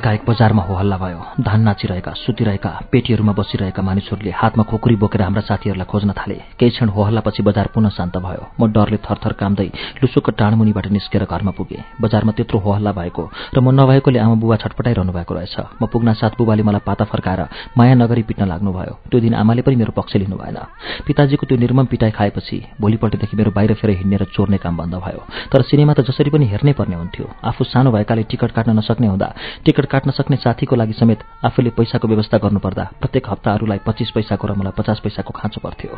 [0.04, 5.42] एकाएक बजारमा हो हल्ला भयो। धान नाचिरहेका सुतिरहेका पेटीहरूमा बसिरहेका मानिसहरूले हातमा खोकुरी बोकेर हाम्रा
[5.48, 9.68] साथीहरूलाई खोज्न थाले। केही क्षण हो हल्लापछि बजार पुनः शान्त भयो। म डरले थरथर कामदै
[10.04, 13.24] लुसुको टाँडमुनिबाट निस्केर घरमा पुगेँ। बजारमा त्यत्रो हो हल्ला भएको
[13.56, 17.72] र म नभएकोले आमा बुबा छटपटाइरहनु भएको रहेछ। म पुग्न साथ बुबाले मलाई पाता फर्काएर
[17.80, 20.60] माया नगरी पिट्न लाग्नुभयो। त्यो दिन आमाले पनि मेरो पक्ष लिनु भएन।
[21.08, 25.24] पिताजीको त्यो निर्मम पिटाइ खाएपछि भोलिपल्टदेखि मेरो बाहिर फेर हिँड्ने र चोर्ने काम बन्द भयो।
[25.48, 29.32] तर सिनेमा त जसरी पनि हेर्नै पर्ने हुन्थ्यो। आफू सानो भएकाले टिकट काट्न नसक्ने हुँदा
[29.64, 34.52] टिकट काट्न सक्ने साथीको लागि समेत आफूले पैसाको व्यवस्था गर्नुपर्दा प्रत्येक हप्ताहरूलाई पच्चिस पैसाको र
[34.58, 35.94] मलाई पचास पैसाको खाँचो पर्थ्यो।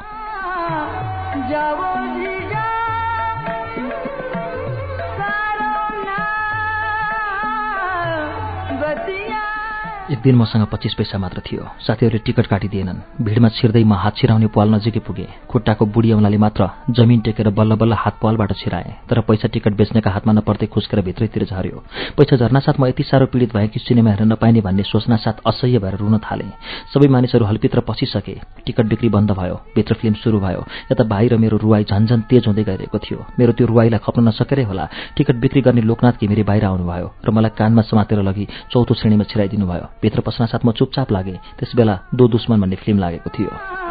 [10.05, 14.69] एक दिन मसँग पच्चिस पैसा मात्र थियो। साथीहरूले टिकट काटिदिएनन्। भिडमा छिर्दैमा हात छिराउने पाल
[14.69, 19.47] नजिकै पुगे। खुट्टाको बुढी औँलाले मात्र जमिन टेकेर बल्ल बल्ल हात पालबाट छिराए तर पैसा
[19.49, 21.81] टिकट बेच्नेका हातमा नपर्दै खुस्केर भित्रैतिर झऱ्यो
[22.17, 25.97] पैसा झर्नासाथ म यति साह्रो पीडित भएँ कि सिनेमा हेर्न नपाइने भन्ने सोच्नासाथ असह्य भएर
[25.97, 26.53] रुन थालेँ।
[26.93, 31.37] सबै मानिसहरू हलभित्र पसिसके। टिकट बिक्री बन्द भयो। भित्र फिल्म सुरु भयो। यता भाइ र
[31.41, 34.85] मेरो रुवाई झन्झन तेज हुँदै गइरहेको थियो। मेरो त्यो रुवाईलाई खप्न नसकेरै होला।
[35.17, 39.65] टिकट बिक्री गर्ने लोकनाथ घिमिरे बाहिर आउनुभयो र मलाई कानमा समातेर लगी चौथो श्रेणीमा छिराइदिनु
[39.65, 43.84] भयो भित्र पस्नासाथ म चुपचाप लागेँ त्यसबेला दो दुश्मन भन्ने फिल्म लागेको थियो।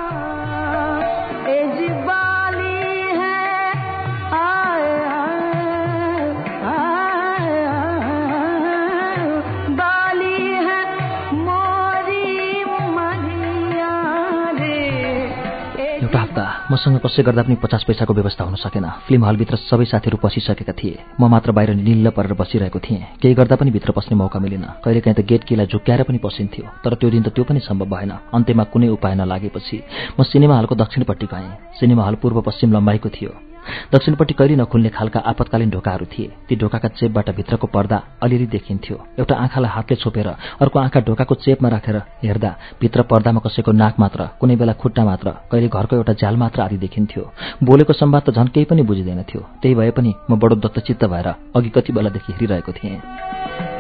[16.75, 20.99] मसँग कसै गर्दा पनि पचास पैसाको व्यवस्था हुन सकेन। फिल्म हलभित्र सबै साथीहरू पसिसकेका थिए।
[21.21, 25.15] म मात्र बाहिर निल्ल परेर बसिरहेको थिएँ। केही गर्दा पनि भित्र पस्ने मौका मिलेन। कहिलेकाहीँ
[25.15, 28.65] त गेट किला झुक्क्याएर पनि पसिन्थ्यो तर त्यो दिन त त्यो पनि सम्भव भएन। अन्त्यमा
[28.75, 29.77] कुनै उपाय नलागेपछि
[30.19, 33.54] म सिनेमा हलको दक्षिणपट्टि गएँ। सिनेमा हल पूर्व पश्चिम लम्बाइको थियो।
[33.93, 39.35] दक्षिणपट्टि कहिले नखुल्ने खालका आपतकालीन ढोकाहरू थिए। ती ढोकाका चेपबाट भित्रको पर्दा अलिअलि देखिन्थ्यो। एउटा
[39.35, 40.29] आँखालाई हातले छोपेर
[40.63, 42.51] अर्को आँखा ढोकाको चेपमा राखेर हेर्दा
[42.81, 46.77] भित्र पर्दामा कसैको नाक मात्र कुनै बेला खुट्टा मात्र कहिले घरको एउटा झ्याल मात्र आदि
[46.79, 47.23] देखिन्थ्यो।
[47.63, 51.29] बोलेको सम्वाद त झन् केही पनि बुझिँदैन थियो। त्यही भए पनि म बडो दत्तचित्त भएर
[51.57, 53.74] अघि कति बेलादेखि हेरिरहेको थिएँ।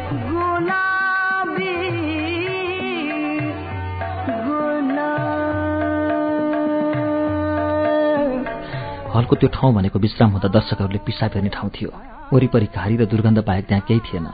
[9.14, 11.90] हलको त्यो ठाउँ भनेको विश्राम हुँदा दर्शकहरूले पिसाब हेर्ने ठाउँ थियो।
[12.33, 14.27] वरिपरि घारी र दुर्गन्ध बाहेक त्यहाँ केही थिएन।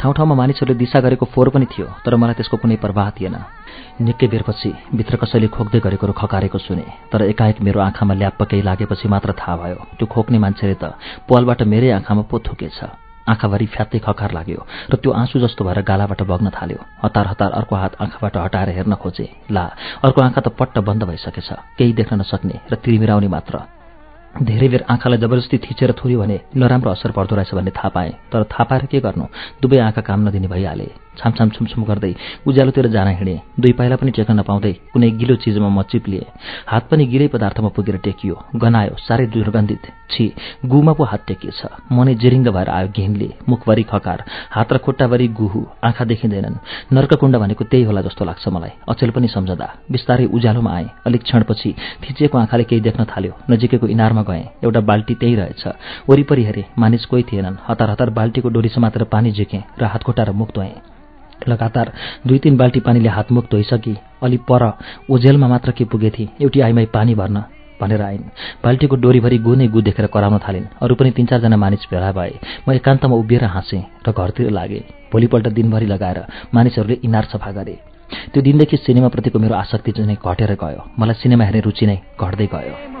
[0.00, 3.36] ठाउँ ठाउँमा मानिसहरूले दिशा गरेको फोहोर पनि थियो तर मलाई त्यसको कुनै प्रवाह थिएन।
[4.00, 8.62] निकै बेरपछि भित्र कसैले खोक्दै गरेको र खकारेको सुने तर एकाएक मेरो आँखामा ल्याप्प केही
[8.62, 10.96] लागेपछि मात्र थाहा भयो त्यो खोक्ने मान्छेले त
[11.28, 12.78] पालबाट मेरै आँखामा पो थुकेछ।
[13.26, 14.60] आँखाभरि फ्यात्तै खकार लाग्यो
[14.90, 18.94] र त्यो आँसु जस्तो भएर गालाबाट बग्न थाल्यो। हतार हतार अर्को हात आँखाबाट हटाएर हेर्न
[18.96, 19.64] खोजे ला
[20.04, 23.75] अर्को आँखा त पट्ट बन्द भइसकेछ केही देख्न नसक्ने र तिरमिराउने मात्र।
[24.36, 28.44] धेरै बेर आँखालाई जबरजस्ती थिचेर थोर्यो भने नराम्रो असर पर्दो रहेछ भन्ने थाहा पाएँ। तर
[28.44, 29.24] थाहा पाएर के गर्नु?
[29.62, 32.12] दुवै आँखा काम नदिने भइहाले। छामछाम छुमछुम गर्दै
[32.44, 36.26] उज्यालोतिर जान हिँडे। दुई पाइला पनि टेक्न नपाउँदै कुनै गिलो चिजमा म चिप्लिए।
[36.68, 40.32] हात पनि गिलै पदार्थमा पुगेर टेकियो। गनायो साह्रै दुर्गन्धित। छि
[40.66, 41.60] गुमा पो हात टेकिएछ
[41.92, 46.56] मनै जिरिङ्ग भएर आयो घिनले मुखभरि खकार हात र खुट्टाभरि गुहु आँखा देखिँदैनन्।
[46.92, 51.74] नर्ककुण्ड भनेको त्यही होला जस्तो लाग्छ मलाई। अचेल पनि सम्झदा। बिस्तारै उज्यालोमा आएँ। अलिक क्षणपछि
[52.02, 55.62] थिचिएको आँखाले केही देख्न थाल्यो। नजिकैको इनारमा गएँ। एउटा बाल्टी त्यही रहेछ।
[56.08, 60.32] वरिपरि हेरे मानिस कोही थिएनन्। हतार हतार बाल्टीको डोरी समातेर पानी झिकेँ र हातखुट्टा र
[60.32, 60.74] मुख धोएँ।
[61.48, 61.92] लगातार
[62.26, 64.62] दुई तीन बाल्टी पानीले हातमुख धोइसकी अलि पर
[65.10, 67.42] ओझेलमा मात्र के पुगेथे एउटी आइमाई पानी भर्न
[67.80, 68.22] भनेर आइन्।
[68.64, 72.38] बाल्टीको डोरीभरि गु नै गु देखेर कराउन थालिन्। अरू पनि तिन चारजना मानिस भेला भए।
[72.68, 76.18] म एकान्तमा उभिएर हाँसेँ र घरतिर लागेँ। भोलिपल्ट दिनभरि लगाएर
[76.54, 77.78] मानिसहरूले इनार सफा गरे।
[78.32, 82.95] त्यो दिनदेखि सिनेमाप्रतिको मेरो आसक्ति चाहिँ घटेर गयो। मलाई सिनेमा हेर्ने रुचि नै घट्दै गयो।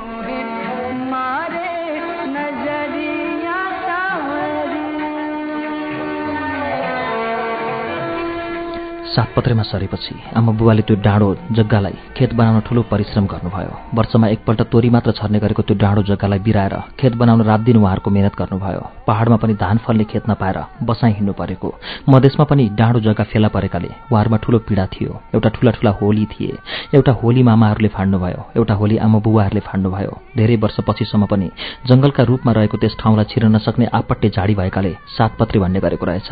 [9.16, 14.88] सातपत्रेमा सरेपछि आमा बुबाले त्यो डाँडो जग्गालाई खेत बनाउन ठूलो परिश्रम गर्नुभयो। वर्षमा एकपल्ट तोरी
[14.92, 19.36] मात्र छर्ने गरेको त्यो डाँडो जग्गालाई बिराएर खेत बनाउन रात दिन उहाँहरूको मेहनत गर्नुभयो। पहाडमा
[19.40, 21.68] पनि धान फल्ने खेत नपाएर बसाइ हिँड्नु परेको।
[22.08, 26.52] मधेसमा पनि डाँडो जग्गा फेला परेकाले उहाँहरूमा ठूलो पीडा थियो। एउटा ठूला ठूला होली थिए।
[26.94, 31.48] एउटा होली मामाहरूले फाड्नुभयो। एउटा होली आमा बुबाहरूले फाड्नुभयो। धेरै वर्षपछिसम्म पनि
[31.88, 36.28] जंगलका रूपमा रहेको त्यस ठाउँलाई छिर्न नसक्ने आपट्टे झाडी भएकाले सातपत्री भन्ने गरेको रहेछ।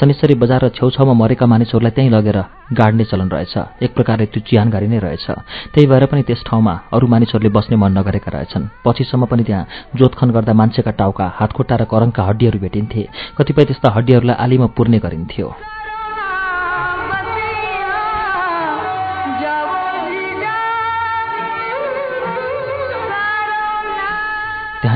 [0.00, 2.38] शनिश्चरी बजार र छेउछाउमा मरेका मानिसहरूलाई त्यहीँ लगेर
[2.72, 5.26] गाड्ने चलन रहेछ। एक प्रकारले त्यो चिहानघारी नै रहेछ।
[5.72, 10.30] त्यही भएर पनि त्यस ठाउँमा अरू मानिसहरूले बस्ने मन नगरेका रहेछन्। पछिसम्म पनि त्यहाँ जोतखन
[10.30, 13.02] गर्दा मान्छेका टाउका हातखुट्टा र करङका हड्डीहरू भेटिन्थे।
[13.36, 15.77] कतिपय त्यस्ता हड्डीहरूलाई आलीमा पुर्ने गरिन्थ्यो।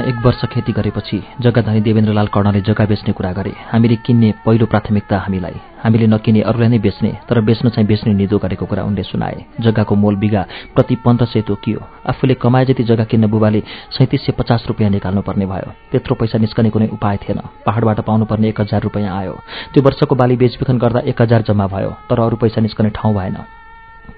[0.03, 5.19] एक वर्ष खेती गरेपछि जग्गाधनी देवेन्द्रलाल कर्णले जग्गा बेच्ने कुरा गरे। हामीले किन्ने पहिलो प्राथमिकता
[5.19, 9.45] हामीलाई। हामीले नकिने अरूलाई नै बेच्ने तर बेच्न चाहिँ बेच्ने निदो गरेको कुरा उनले सुनाए।
[9.61, 10.43] जग्गाको मोल बिगा
[10.75, 13.63] प्रति पन्ध्र सय तोकियो आफूले कमाए जति जग्गा किन्न बुबाले
[13.95, 18.61] सैतिस सय पचास रुपियाँ निकाल्नुपर्ने भयो। त्यत्रो पैसा निस्कने कुनै उपाय थिएन। पहाडबाट पाउनुपर्ने एक
[18.61, 19.35] हजार रुपियाँ आयो।
[19.73, 23.62] त्यो वर्षको बाली बेचबिखन गर्दा एक हजार जम्मा भयो तर अरू पैसा निस्कने ठाउँ भएन।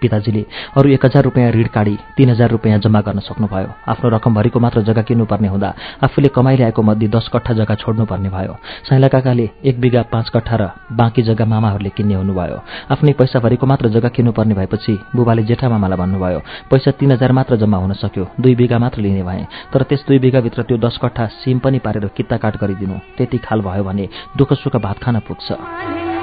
[0.01, 0.45] पिताजीले
[0.77, 4.81] अरू एक हजार रुपियाँ ऋण काढी तीन हजार रुपियाँ जम्मा गर्न सक्नुभयो। आफ्नो रकमभरिको मात्र
[4.83, 5.75] जग्गा किन्नुपर्ने हुँदा
[6.05, 8.57] आफूले कमाइ ल्याएको मध्ये दस कट्ठा जग्गा छोड्नुपर्ने भयो।
[8.89, 12.59] साइला काकाले एक बिघा पाँच कट्ठा र बाँकी जग्गा मामाहरूले किन्ने हुनुभयो।
[12.93, 17.79] आफ्नै पैसाभरिको मात्र जग्गा किन्नुपर्ने भएपछि बुबाले जेठा मामालाई भन्नुभयो पैसा तीन हजार मात्र जम्मा
[17.79, 21.59] हुन सक्यो दुई बिघा मात्र लिने भए। तर त्यस दुई बिघाभित्र त्यो दस कट्ठा सिम
[21.59, 26.14] पनि पारेर कित्ता काट गरिदिनु। त्यति खाल भयो भने दुःख सुख भात खान पुग्छ।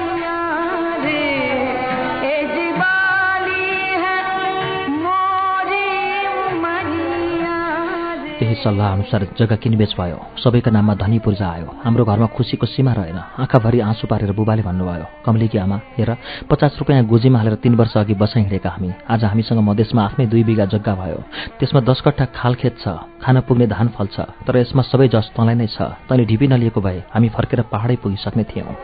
[8.51, 10.19] त्यही सल्लाह अनुसार जग्गा किनबेच भयो?
[10.35, 15.07] सबैका नाममा धनी पूर्जा आयो। हाम्रो घरमा खुसीको सीमा रहेन। आँखाभरि आँसु पारेर बुबाले भन्नुभयो
[15.23, 16.11] कमलीकी आमा हेर
[16.51, 20.43] पचास रुपियाँ गोजीमा हालेर तीन वर्ष अघि बसाइ हिँडेका हामी। आज हामीसँग मधेसमा आफ्नै दुई
[20.43, 21.19] बिघा जग्गा भयो।
[21.63, 25.67] त्यसमा दस कट्ठा खालखेत छ खान पुग्ने धान फल्छ तर यसमा सबै जस तँलाई नै
[25.71, 28.75] छ। तैँले ढिपी नलिएको भए हामी फर्केर पहाडै पुगिसक्ने थियौँ।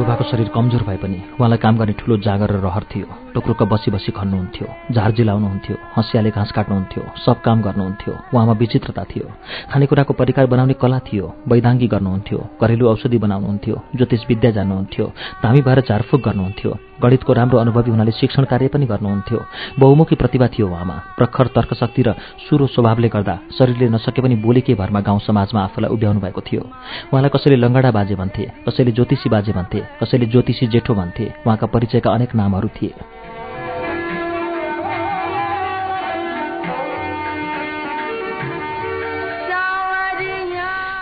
[0.00, 3.90] बुबाको शरीर कमजोर भए पनि उहाँलाई काम गर्ने ठुलो जागर र रहर थियो। टुक्रुक्क बसी
[3.90, 9.26] बसी खन्नुहुन्थ्यो झार जिलाउनुहुन्थ्यो हँसियाले घाँस काट्नुहुन्थ्यो सब काम गर्नुहुन्थ्यो उहाँमा विचित्रता थियो।
[9.72, 15.06] खानेकुराको परिकार बनाउने कला थियो वैदाङ्गी गर्नुहुन्थ्यो घरेलु औषधि बनाउनुहुन्थ्यो ज्योतिष विद्या जान्नुहुन्थ्यो
[15.42, 16.72] धामी भएर झारफुक गर्नुहुन्थ्यो
[17.02, 19.38] गणितको राम्रो अनुभवी हुनाले शिक्षण कार्य पनि गर्नुहुन्थ्यो।
[19.80, 22.12] बहुमुखी प्रतिभा थियो उहाँमा प्रखर तर्कशक्ति र
[22.44, 26.62] सुरो स्वभावले गर्दा शरीरले नसके पनि बोलेकै भरमा गाउँ समाजमा आफूलाई उभ्याउनु भएको थियो।
[27.10, 32.10] उहाँलाई कसैले लङ्गडा बाजे भन्थे कसैले ज्योतिषी बाजे भन्थे कसैले ज्योतिषी जेठो भन्थे उहाँका परिचयका
[32.12, 32.92] अनेक नामहरू थिए।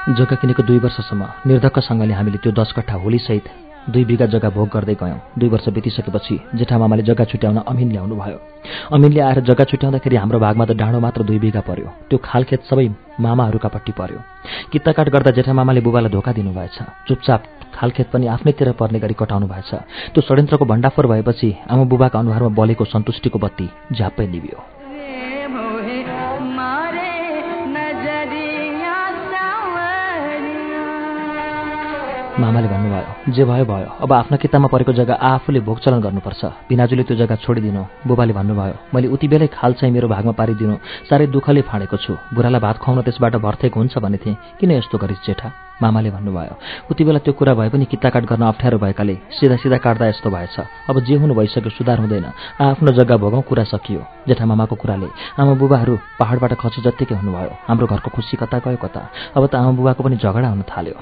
[0.08, 3.44] जग्गा किनेको दुई वर्षसम्म निर्धक्कसँगले हामीले त्यो दस कट्ठा होलीसहित
[3.92, 8.38] दुई बिघा जग्गा भोग गर्दै गयौँ। दुई वर्ष बितिसकेपछि जेठामामाले जग्गा छुट्याउन अमिन ल्याउनु भयो।
[8.96, 12.88] अमिनले आएर जग्गा छुट्याउँदाखेरि हाम्रो भागमा त डाँडो मात्र दुई बिघा पर्यो। त्यो खालखेत सबै
[13.20, 14.20] मामाहरूका पट्टि पर्यो।
[14.72, 16.78] कित्ताकाट गर्दा जेठामामाले बुबालाई धोका दिनुभएछ।
[17.08, 17.40] चुपचाप
[17.76, 19.70] खालखेत पनि आफ्नैतिर पर्ने गरी कटाउनु भएछ।
[20.12, 24.58] त्यो षड्यन्त्रको भण्डाफोर भएपछि आमा बुबाका अनुहारमा बलेको सन्तुष्टिको बत्ती झ्याप्पै निभियो
[32.38, 37.02] मामाले भन्नुभयो जे भयो भयो। अब आफ्नो किताबमा परेको जग्गा आफूले भोग चलन गर्नुपर्छ। पिनाजुले
[37.02, 40.74] त्यो जग्गा छोडिदिनु। बुबाले भन्नुभयो मैले उति बेलै खाल चाहिँ मेरो भागमा पारिदिनु।
[41.10, 45.26] साह्रै दुःखले फाँडेको छु। बुढालाई भात खुवाउन त्यसबाट भर्थेको हुन्छ भने थिएँ। किन यस्तो गरिस्
[45.26, 45.50] जेठा?
[45.82, 46.54] मामाले भन्नुभयो
[46.90, 50.56] उति बेला त्यो कुरा भए पनि किताकाट गर्न अप्ठ्यारो भएकाले सिधा सिधा काट्दा यस्तो भएछ।
[50.90, 55.54] अब जे हुनु भइसक्यो सुधार हुँदैन। आफ्नो जग्गा भोगौँ कुरा सकियो। जेठा मामाको कुराले आमा
[55.58, 59.02] बुबाहरू पहाडबाट खसी जत्तिकै हुनुभयो। हाम्रो घरको खुसी कता गयो कता?
[59.34, 60.98] अब त आमा बुबाको पनि झगडा हुन थाल्यो।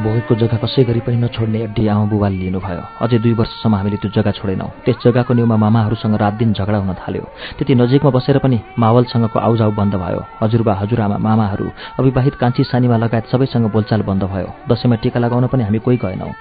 [0.00, 4.10] भोगेको जग्गा कसै गरी पनि नछोड्ने एड्डी आमा बुबाले लिनुभयो। अझै दुई वर्षसम्म हामीले त्यो
[4.16, 7.24] जग्गा छोडेनौँ। त्यस जग्गाको न्युमा मामाहरूसँग रात दिन झगडा हुन थाल्यो।
[7.58, 11.66] त्यति नजिकमा बसेर पनि मावलसँगको आउजाउ बन्द भयो। हजुरबा हजुरआमा मामाहरू
[12.00, 16.32] अविवाहित कान्छी सानीमा लगायत सबैसँग बोलचाल बन्द भयो। दसैँमा टिका लगाउन पनि हामी कोही गएनौँ।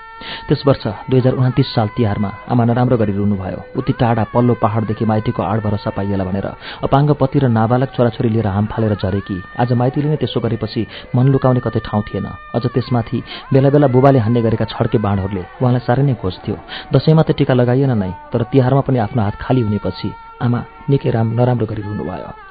[0.47, 5.05] त्यस वर्ष दुई हजार उन्तिस साल तिहारमा आमा नराम्रो गरी रुनुभयो। उति टाढा पल्लो पहाडदेखि
[5.05, 6.47] माइतीको आड भरोसा पाइएला भनेर
[6.83, 10.81] अपाङ्ग पति र नाबालक छोराछोरी लिएर हाम फालेर झरेकी। आज माइतीले नै त्यसो गरेपछि
[11.15, 13.23] मन लुकाउने कतै ठाउँ थिएन। अझ त्यसमाथि
[13.53, 16.55] बेला बेला बुबाले हान्ने गरेका छड्के बाँडहरूले उहाँलाई साह्रै नै खोज्थ्यो
[16.93, 20.09] दसैँमा त टिका लगाइएन नै तर तिहारमा पनि आफ्नो हात खाली हुनेपछि
[20.41, 22.48] आमा निकै राम नराम्रो गरी रुनुभयो।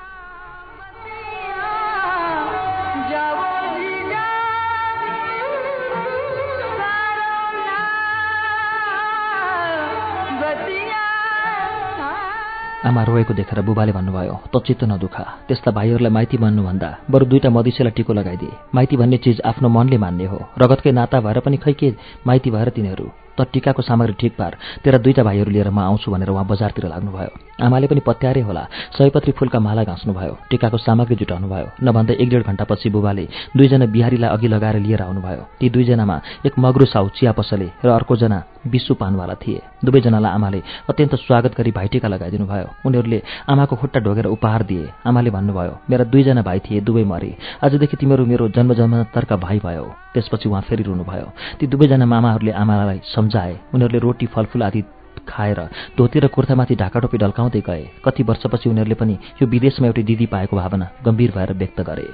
[12.89, 17.93] आमा रोएको देखेर बुबाले भन्नुभयो त चित्त नदुखा। त्यसलाई भाइहरूलाई माइती मान्नुभन्दा बरु दुईटा मदिसेलाई
[17.97, 21.89] टिको लगाइदिए। माइती भन्ने चिज आफ्नो मनले मान्ने हो। रगतकै नाता भएर पनि खै के
[22.27, 23.07] माइती भएर तिनीहरू
[23.39, 27.33] त टिकाको सामग्री ठिक पार। तेरा दुईटा भाइहरू लिएर म आउँछु भनेर उहाँ बजारतिर लाग्नुभयो।
[27.63, 28.63] आमाले पनि पत्यारे होला।
[28.99, 33.25] सयपत्री फुलका माला घाँच्नुभयो टिकाको सामग्री जुटाउनु भयो नभन्दा एक डेढ घण्टापछि बुबाले
[33.57, 36.17] दुईजना बिहारीलाई अघि लगाएर लिएर आउनुभयो। ती दुईजनामा
[36.47, 40.61] एक मग्रु साउ चिया पसले र अर्कोजना विश्व पानवाला थिए। दुवैजनालाई आमाले
[40.91, 46.05] अत्यन्त स्वागत गरी भाइटिका लगाइदिनु भयो उनीहरूले आमाको खुट्टा ढोगेर उपहार दिए। आमाले भन्नुभयो मेरा
[46.05, 47.33] दुईजना भाइ थिए दुवै मरे।
[47.65, 51.27] आजदेखि तिमीहरू मेरो जन्म जन्मान्तरका भाइ भयो। त्यसपछि उहाँ फेरि रुनुभयो।
[51.59, 54.81] ती दुवैजना मामाहरूले आमालाई सम्झाए उनीहरूले रोटी फलफुल आदि
[55.29, 55.61] खाएर
[55.97, 60.57] धोती र कुर्तामाथि ढाकाटोपी ढल्काउँदै गए। कति वर्षपछि उनीहरूले पनि यो विदेशमा एउटी दिदी पाएको
[60.57, 62.09] भावना गम्भीर भएर व्यक्त गरे।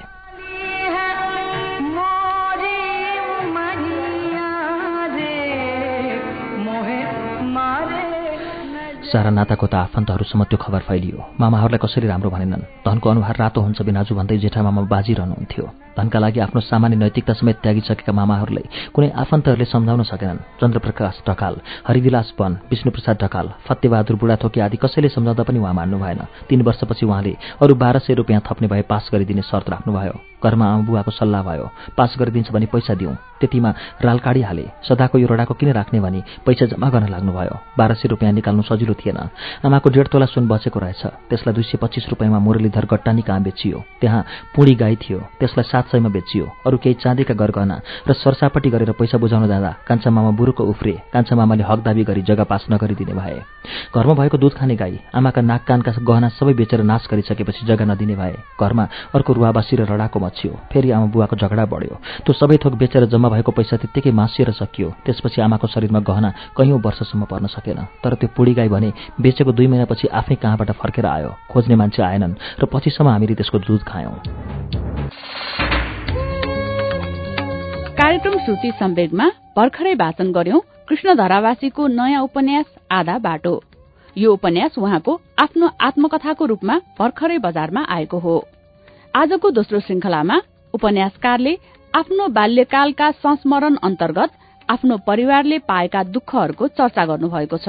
[9.06, 12.66] सारा नाताको त आफन्तहरूसम्म त्यो खबर फैलियो। मामाहरूलाई कसरी राम्रो भनेनन्?
[12.82, 17.56] धनको अनुहार रातो हुन्छ बिनाजु भन्दै जेठा मामा बाजिरहनुहुन्थ्यो। धनका लागि आफ्नो सामान्य नैतिकता समेत
[17.62, 21.54] त्यागिसकेका मामाहरूलाई कुनै आफन्तहरूले सम्झाउन सकेनन्। चन्द्रप्रकाश ढकाल
[21.88, 27.06] हरिविलास वन विष्णुप्रसाद ढकाल फतेबहादुर बुढाथोकी आदि कसैले सम्झाउँदा पनि उहाँ मान्नु भएन। तीन वर्षपछि
[27.06, 31.42] उहाँले अरू बाह्र सय रुपियाँ थप्ने भए पास गरिदिने शर्त राख्नुभयो। घरमा आमा बुवाको सल्लाह
[31.42, 31.66] भयो।
[31.96, 33.70] पास गरिदिन्छ भने पैसा दिउँ त्यतिमा
[34.04, 38.32] राल काडिहाले सदाको यो रडाको किन राख्ने भने पैसा जम्मा गर्न लाग्नुभयो। बाह्र सय रुपियाँ
[38.32, 39.18] निकाल्नु सजिलो थिएन।
[39.64, 43.78] आमाको डेढ तोला सुन बचेको रहेछ। त्यसलाई दुई सय पच्चिस रुपियाँमा मुरलीधर गट्टानी कहाँ बेचियो?
[44.00, 44.24] त्यहाँ
[44.54, 47.76] पुडी गाई थियो। त्यसलाई सात सयमा बेचियो। अरू केही चाँदीका गरगहना
[48.08, 52.22] र सरसापट्टि गरेर पैसा बुझाउन जाँदा कान्छा मामा बुरुको उफ्रे कान्छा मामाले हक दाबी गरी
[52.22, 53.40] जग्गा पास नगरिदिने भए।
[53.94, 58.16] घरमा भएको दुध खाने गाई आमाका नाक कानका गहना सबै बेचेर नाश गरिसकेपछि जग्गा नदिने
[58.16, 58.84] भए। घरमा
[59.14, 61.94] अर्को रुवाबासी र रडाको मचियो फेरि आमा बुवाको झगडा बढ्यो।
[62.26, 66.80] त्यो सबै थोक बेचेर जम्मा भएको पैसा त्यत्तिकै मासिएर सकियो। त्यसपछि आमाको शरीरमा गहना कैयौँ
[66.82, 71.30] वर्षसम्म पर्न सकेन। तर त्यो पुडी गाई भने बेचेको दुई महिनापछि आफै कहाँबाट फर्केर आयो?
[71.50, 74.14] खोज्ने मान्छे आएनन् र पछिसम्म हामीले त्यसको दुध खायौँ।
[77.94, 79.26] कार्यक्रम श्रुति सम्वेगमा
[79.56, 83.54] भर्खरै वाचन गर्यौं कृष्ण धरावासीको नयाँ उपन्यास आधा बाटो।
[84.16, 88.36] यो उपन्यास उहाँको आफ्नो आत्मकथाको रूपमा भर्खरै बजारमा आएको हो।
[89.14, 90.36] आजको दोस्रो श्रृंखलामा
[90.74, 91.52] उपन्यासकारले
[91.94, 94.30] आफ्नो बाल्यकालका संस्मरण अन्तर्गत
[94.68, 97.68] आफ्नो परिवारले पाएका दुःखहरूको चर्चा गर्नुभएको छ।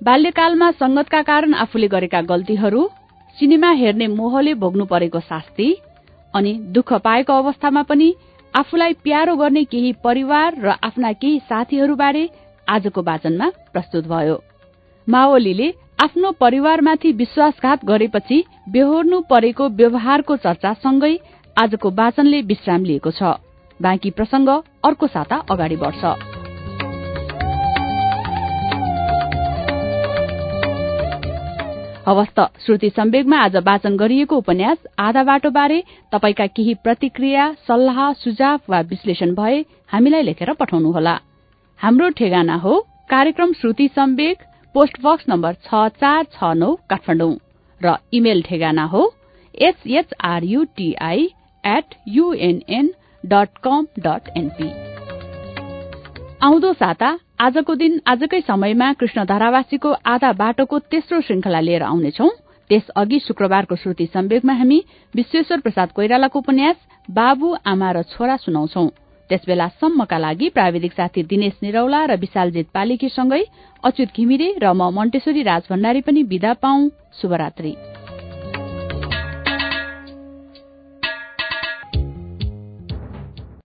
[0.00, 2.82] बाल्यकालमा संगतका कारण आफूले गरेका गल्तीहरू
[3.38, 5.68] सिनेमा हेर्ने मोहले भोग्नु परेको शास्ति
[6.34, 8.12] अनि दुःख पाएको अवस्थामा पनि
[8.54, 12.28] आफूलाई प्यारो गर्ने केही परिवार र आफ्ना केही साथीहरूबारे
[12.66, 14.36] आजको वाचनमा प्रस्तुत भयो।
[15.06, 15.72] माओलीले
[16.02, 21.14] आफ्नो परिवारमाथि विश्वासघात गरेपछि बेहोर्नु परेको व्यवहारको चर्चा सँगै
[21.56, 23.22] आजको वाचनले विश्राम लिएको छ।
[23.80, 24.48] बाँकी प्रसंग
[24.84, 26.02] अर्को साता अगाडि बढ्छ।
[32.08, 35.82] हवस्त श्रुति सम्वेगमा आज वाचन गरिएको उपन्यास आधा बाटो बारे
[36.12, 41.18] तपाईका केही प्रतिक्रिया सल्लाह सुझाव वा विश्लेषण भए हामीलाई लेखेर पठाउनुहोला।
[41.80, 42.78] हाम्रो ठेगाना हो
[43.10, 44.42] कार्यक्रम Shruti Sambeg
[44.74, 47.32] post box number छ चार छ नौ काठमाडौँ
[47.80, 49.02] र इमेल ठेगाना हो
[49.60, 51.26] S H R U T I
[51.64, 52.88] at U N N
[53.24, 54.68] dot com dot N P
[56.42, 57.10] आउँदो साता
[57.40, 62.28] आजको दिन आजकै समयमा कृष्ण धारावासीको आधा बाटोको तेस्रो श्रृंखला लिएर आउनेछौ।
[62.70, 64.82] त्यसअघि शुक्रबारको श्रुति सम्वेगमा हामी
[65.14, 66.76] विश्वेश्वर प्रसाद कोइरालाको उपन्यास
[67.08, 68.88] बाबु आमा र छोरा सुनाउँछौ।
[69.28, 73.42] त्यसबेलासम्मका लागि प्राविधिक साथी दिनेश निरौला र विशालजित पालिकीसँगै
[73.84, 76.88] अच्युत घिमिरे र म मन्टेश्वरी राज भण्डारी पनि विदा पाऊ।
[77.20, 77.91] शुभरात्री।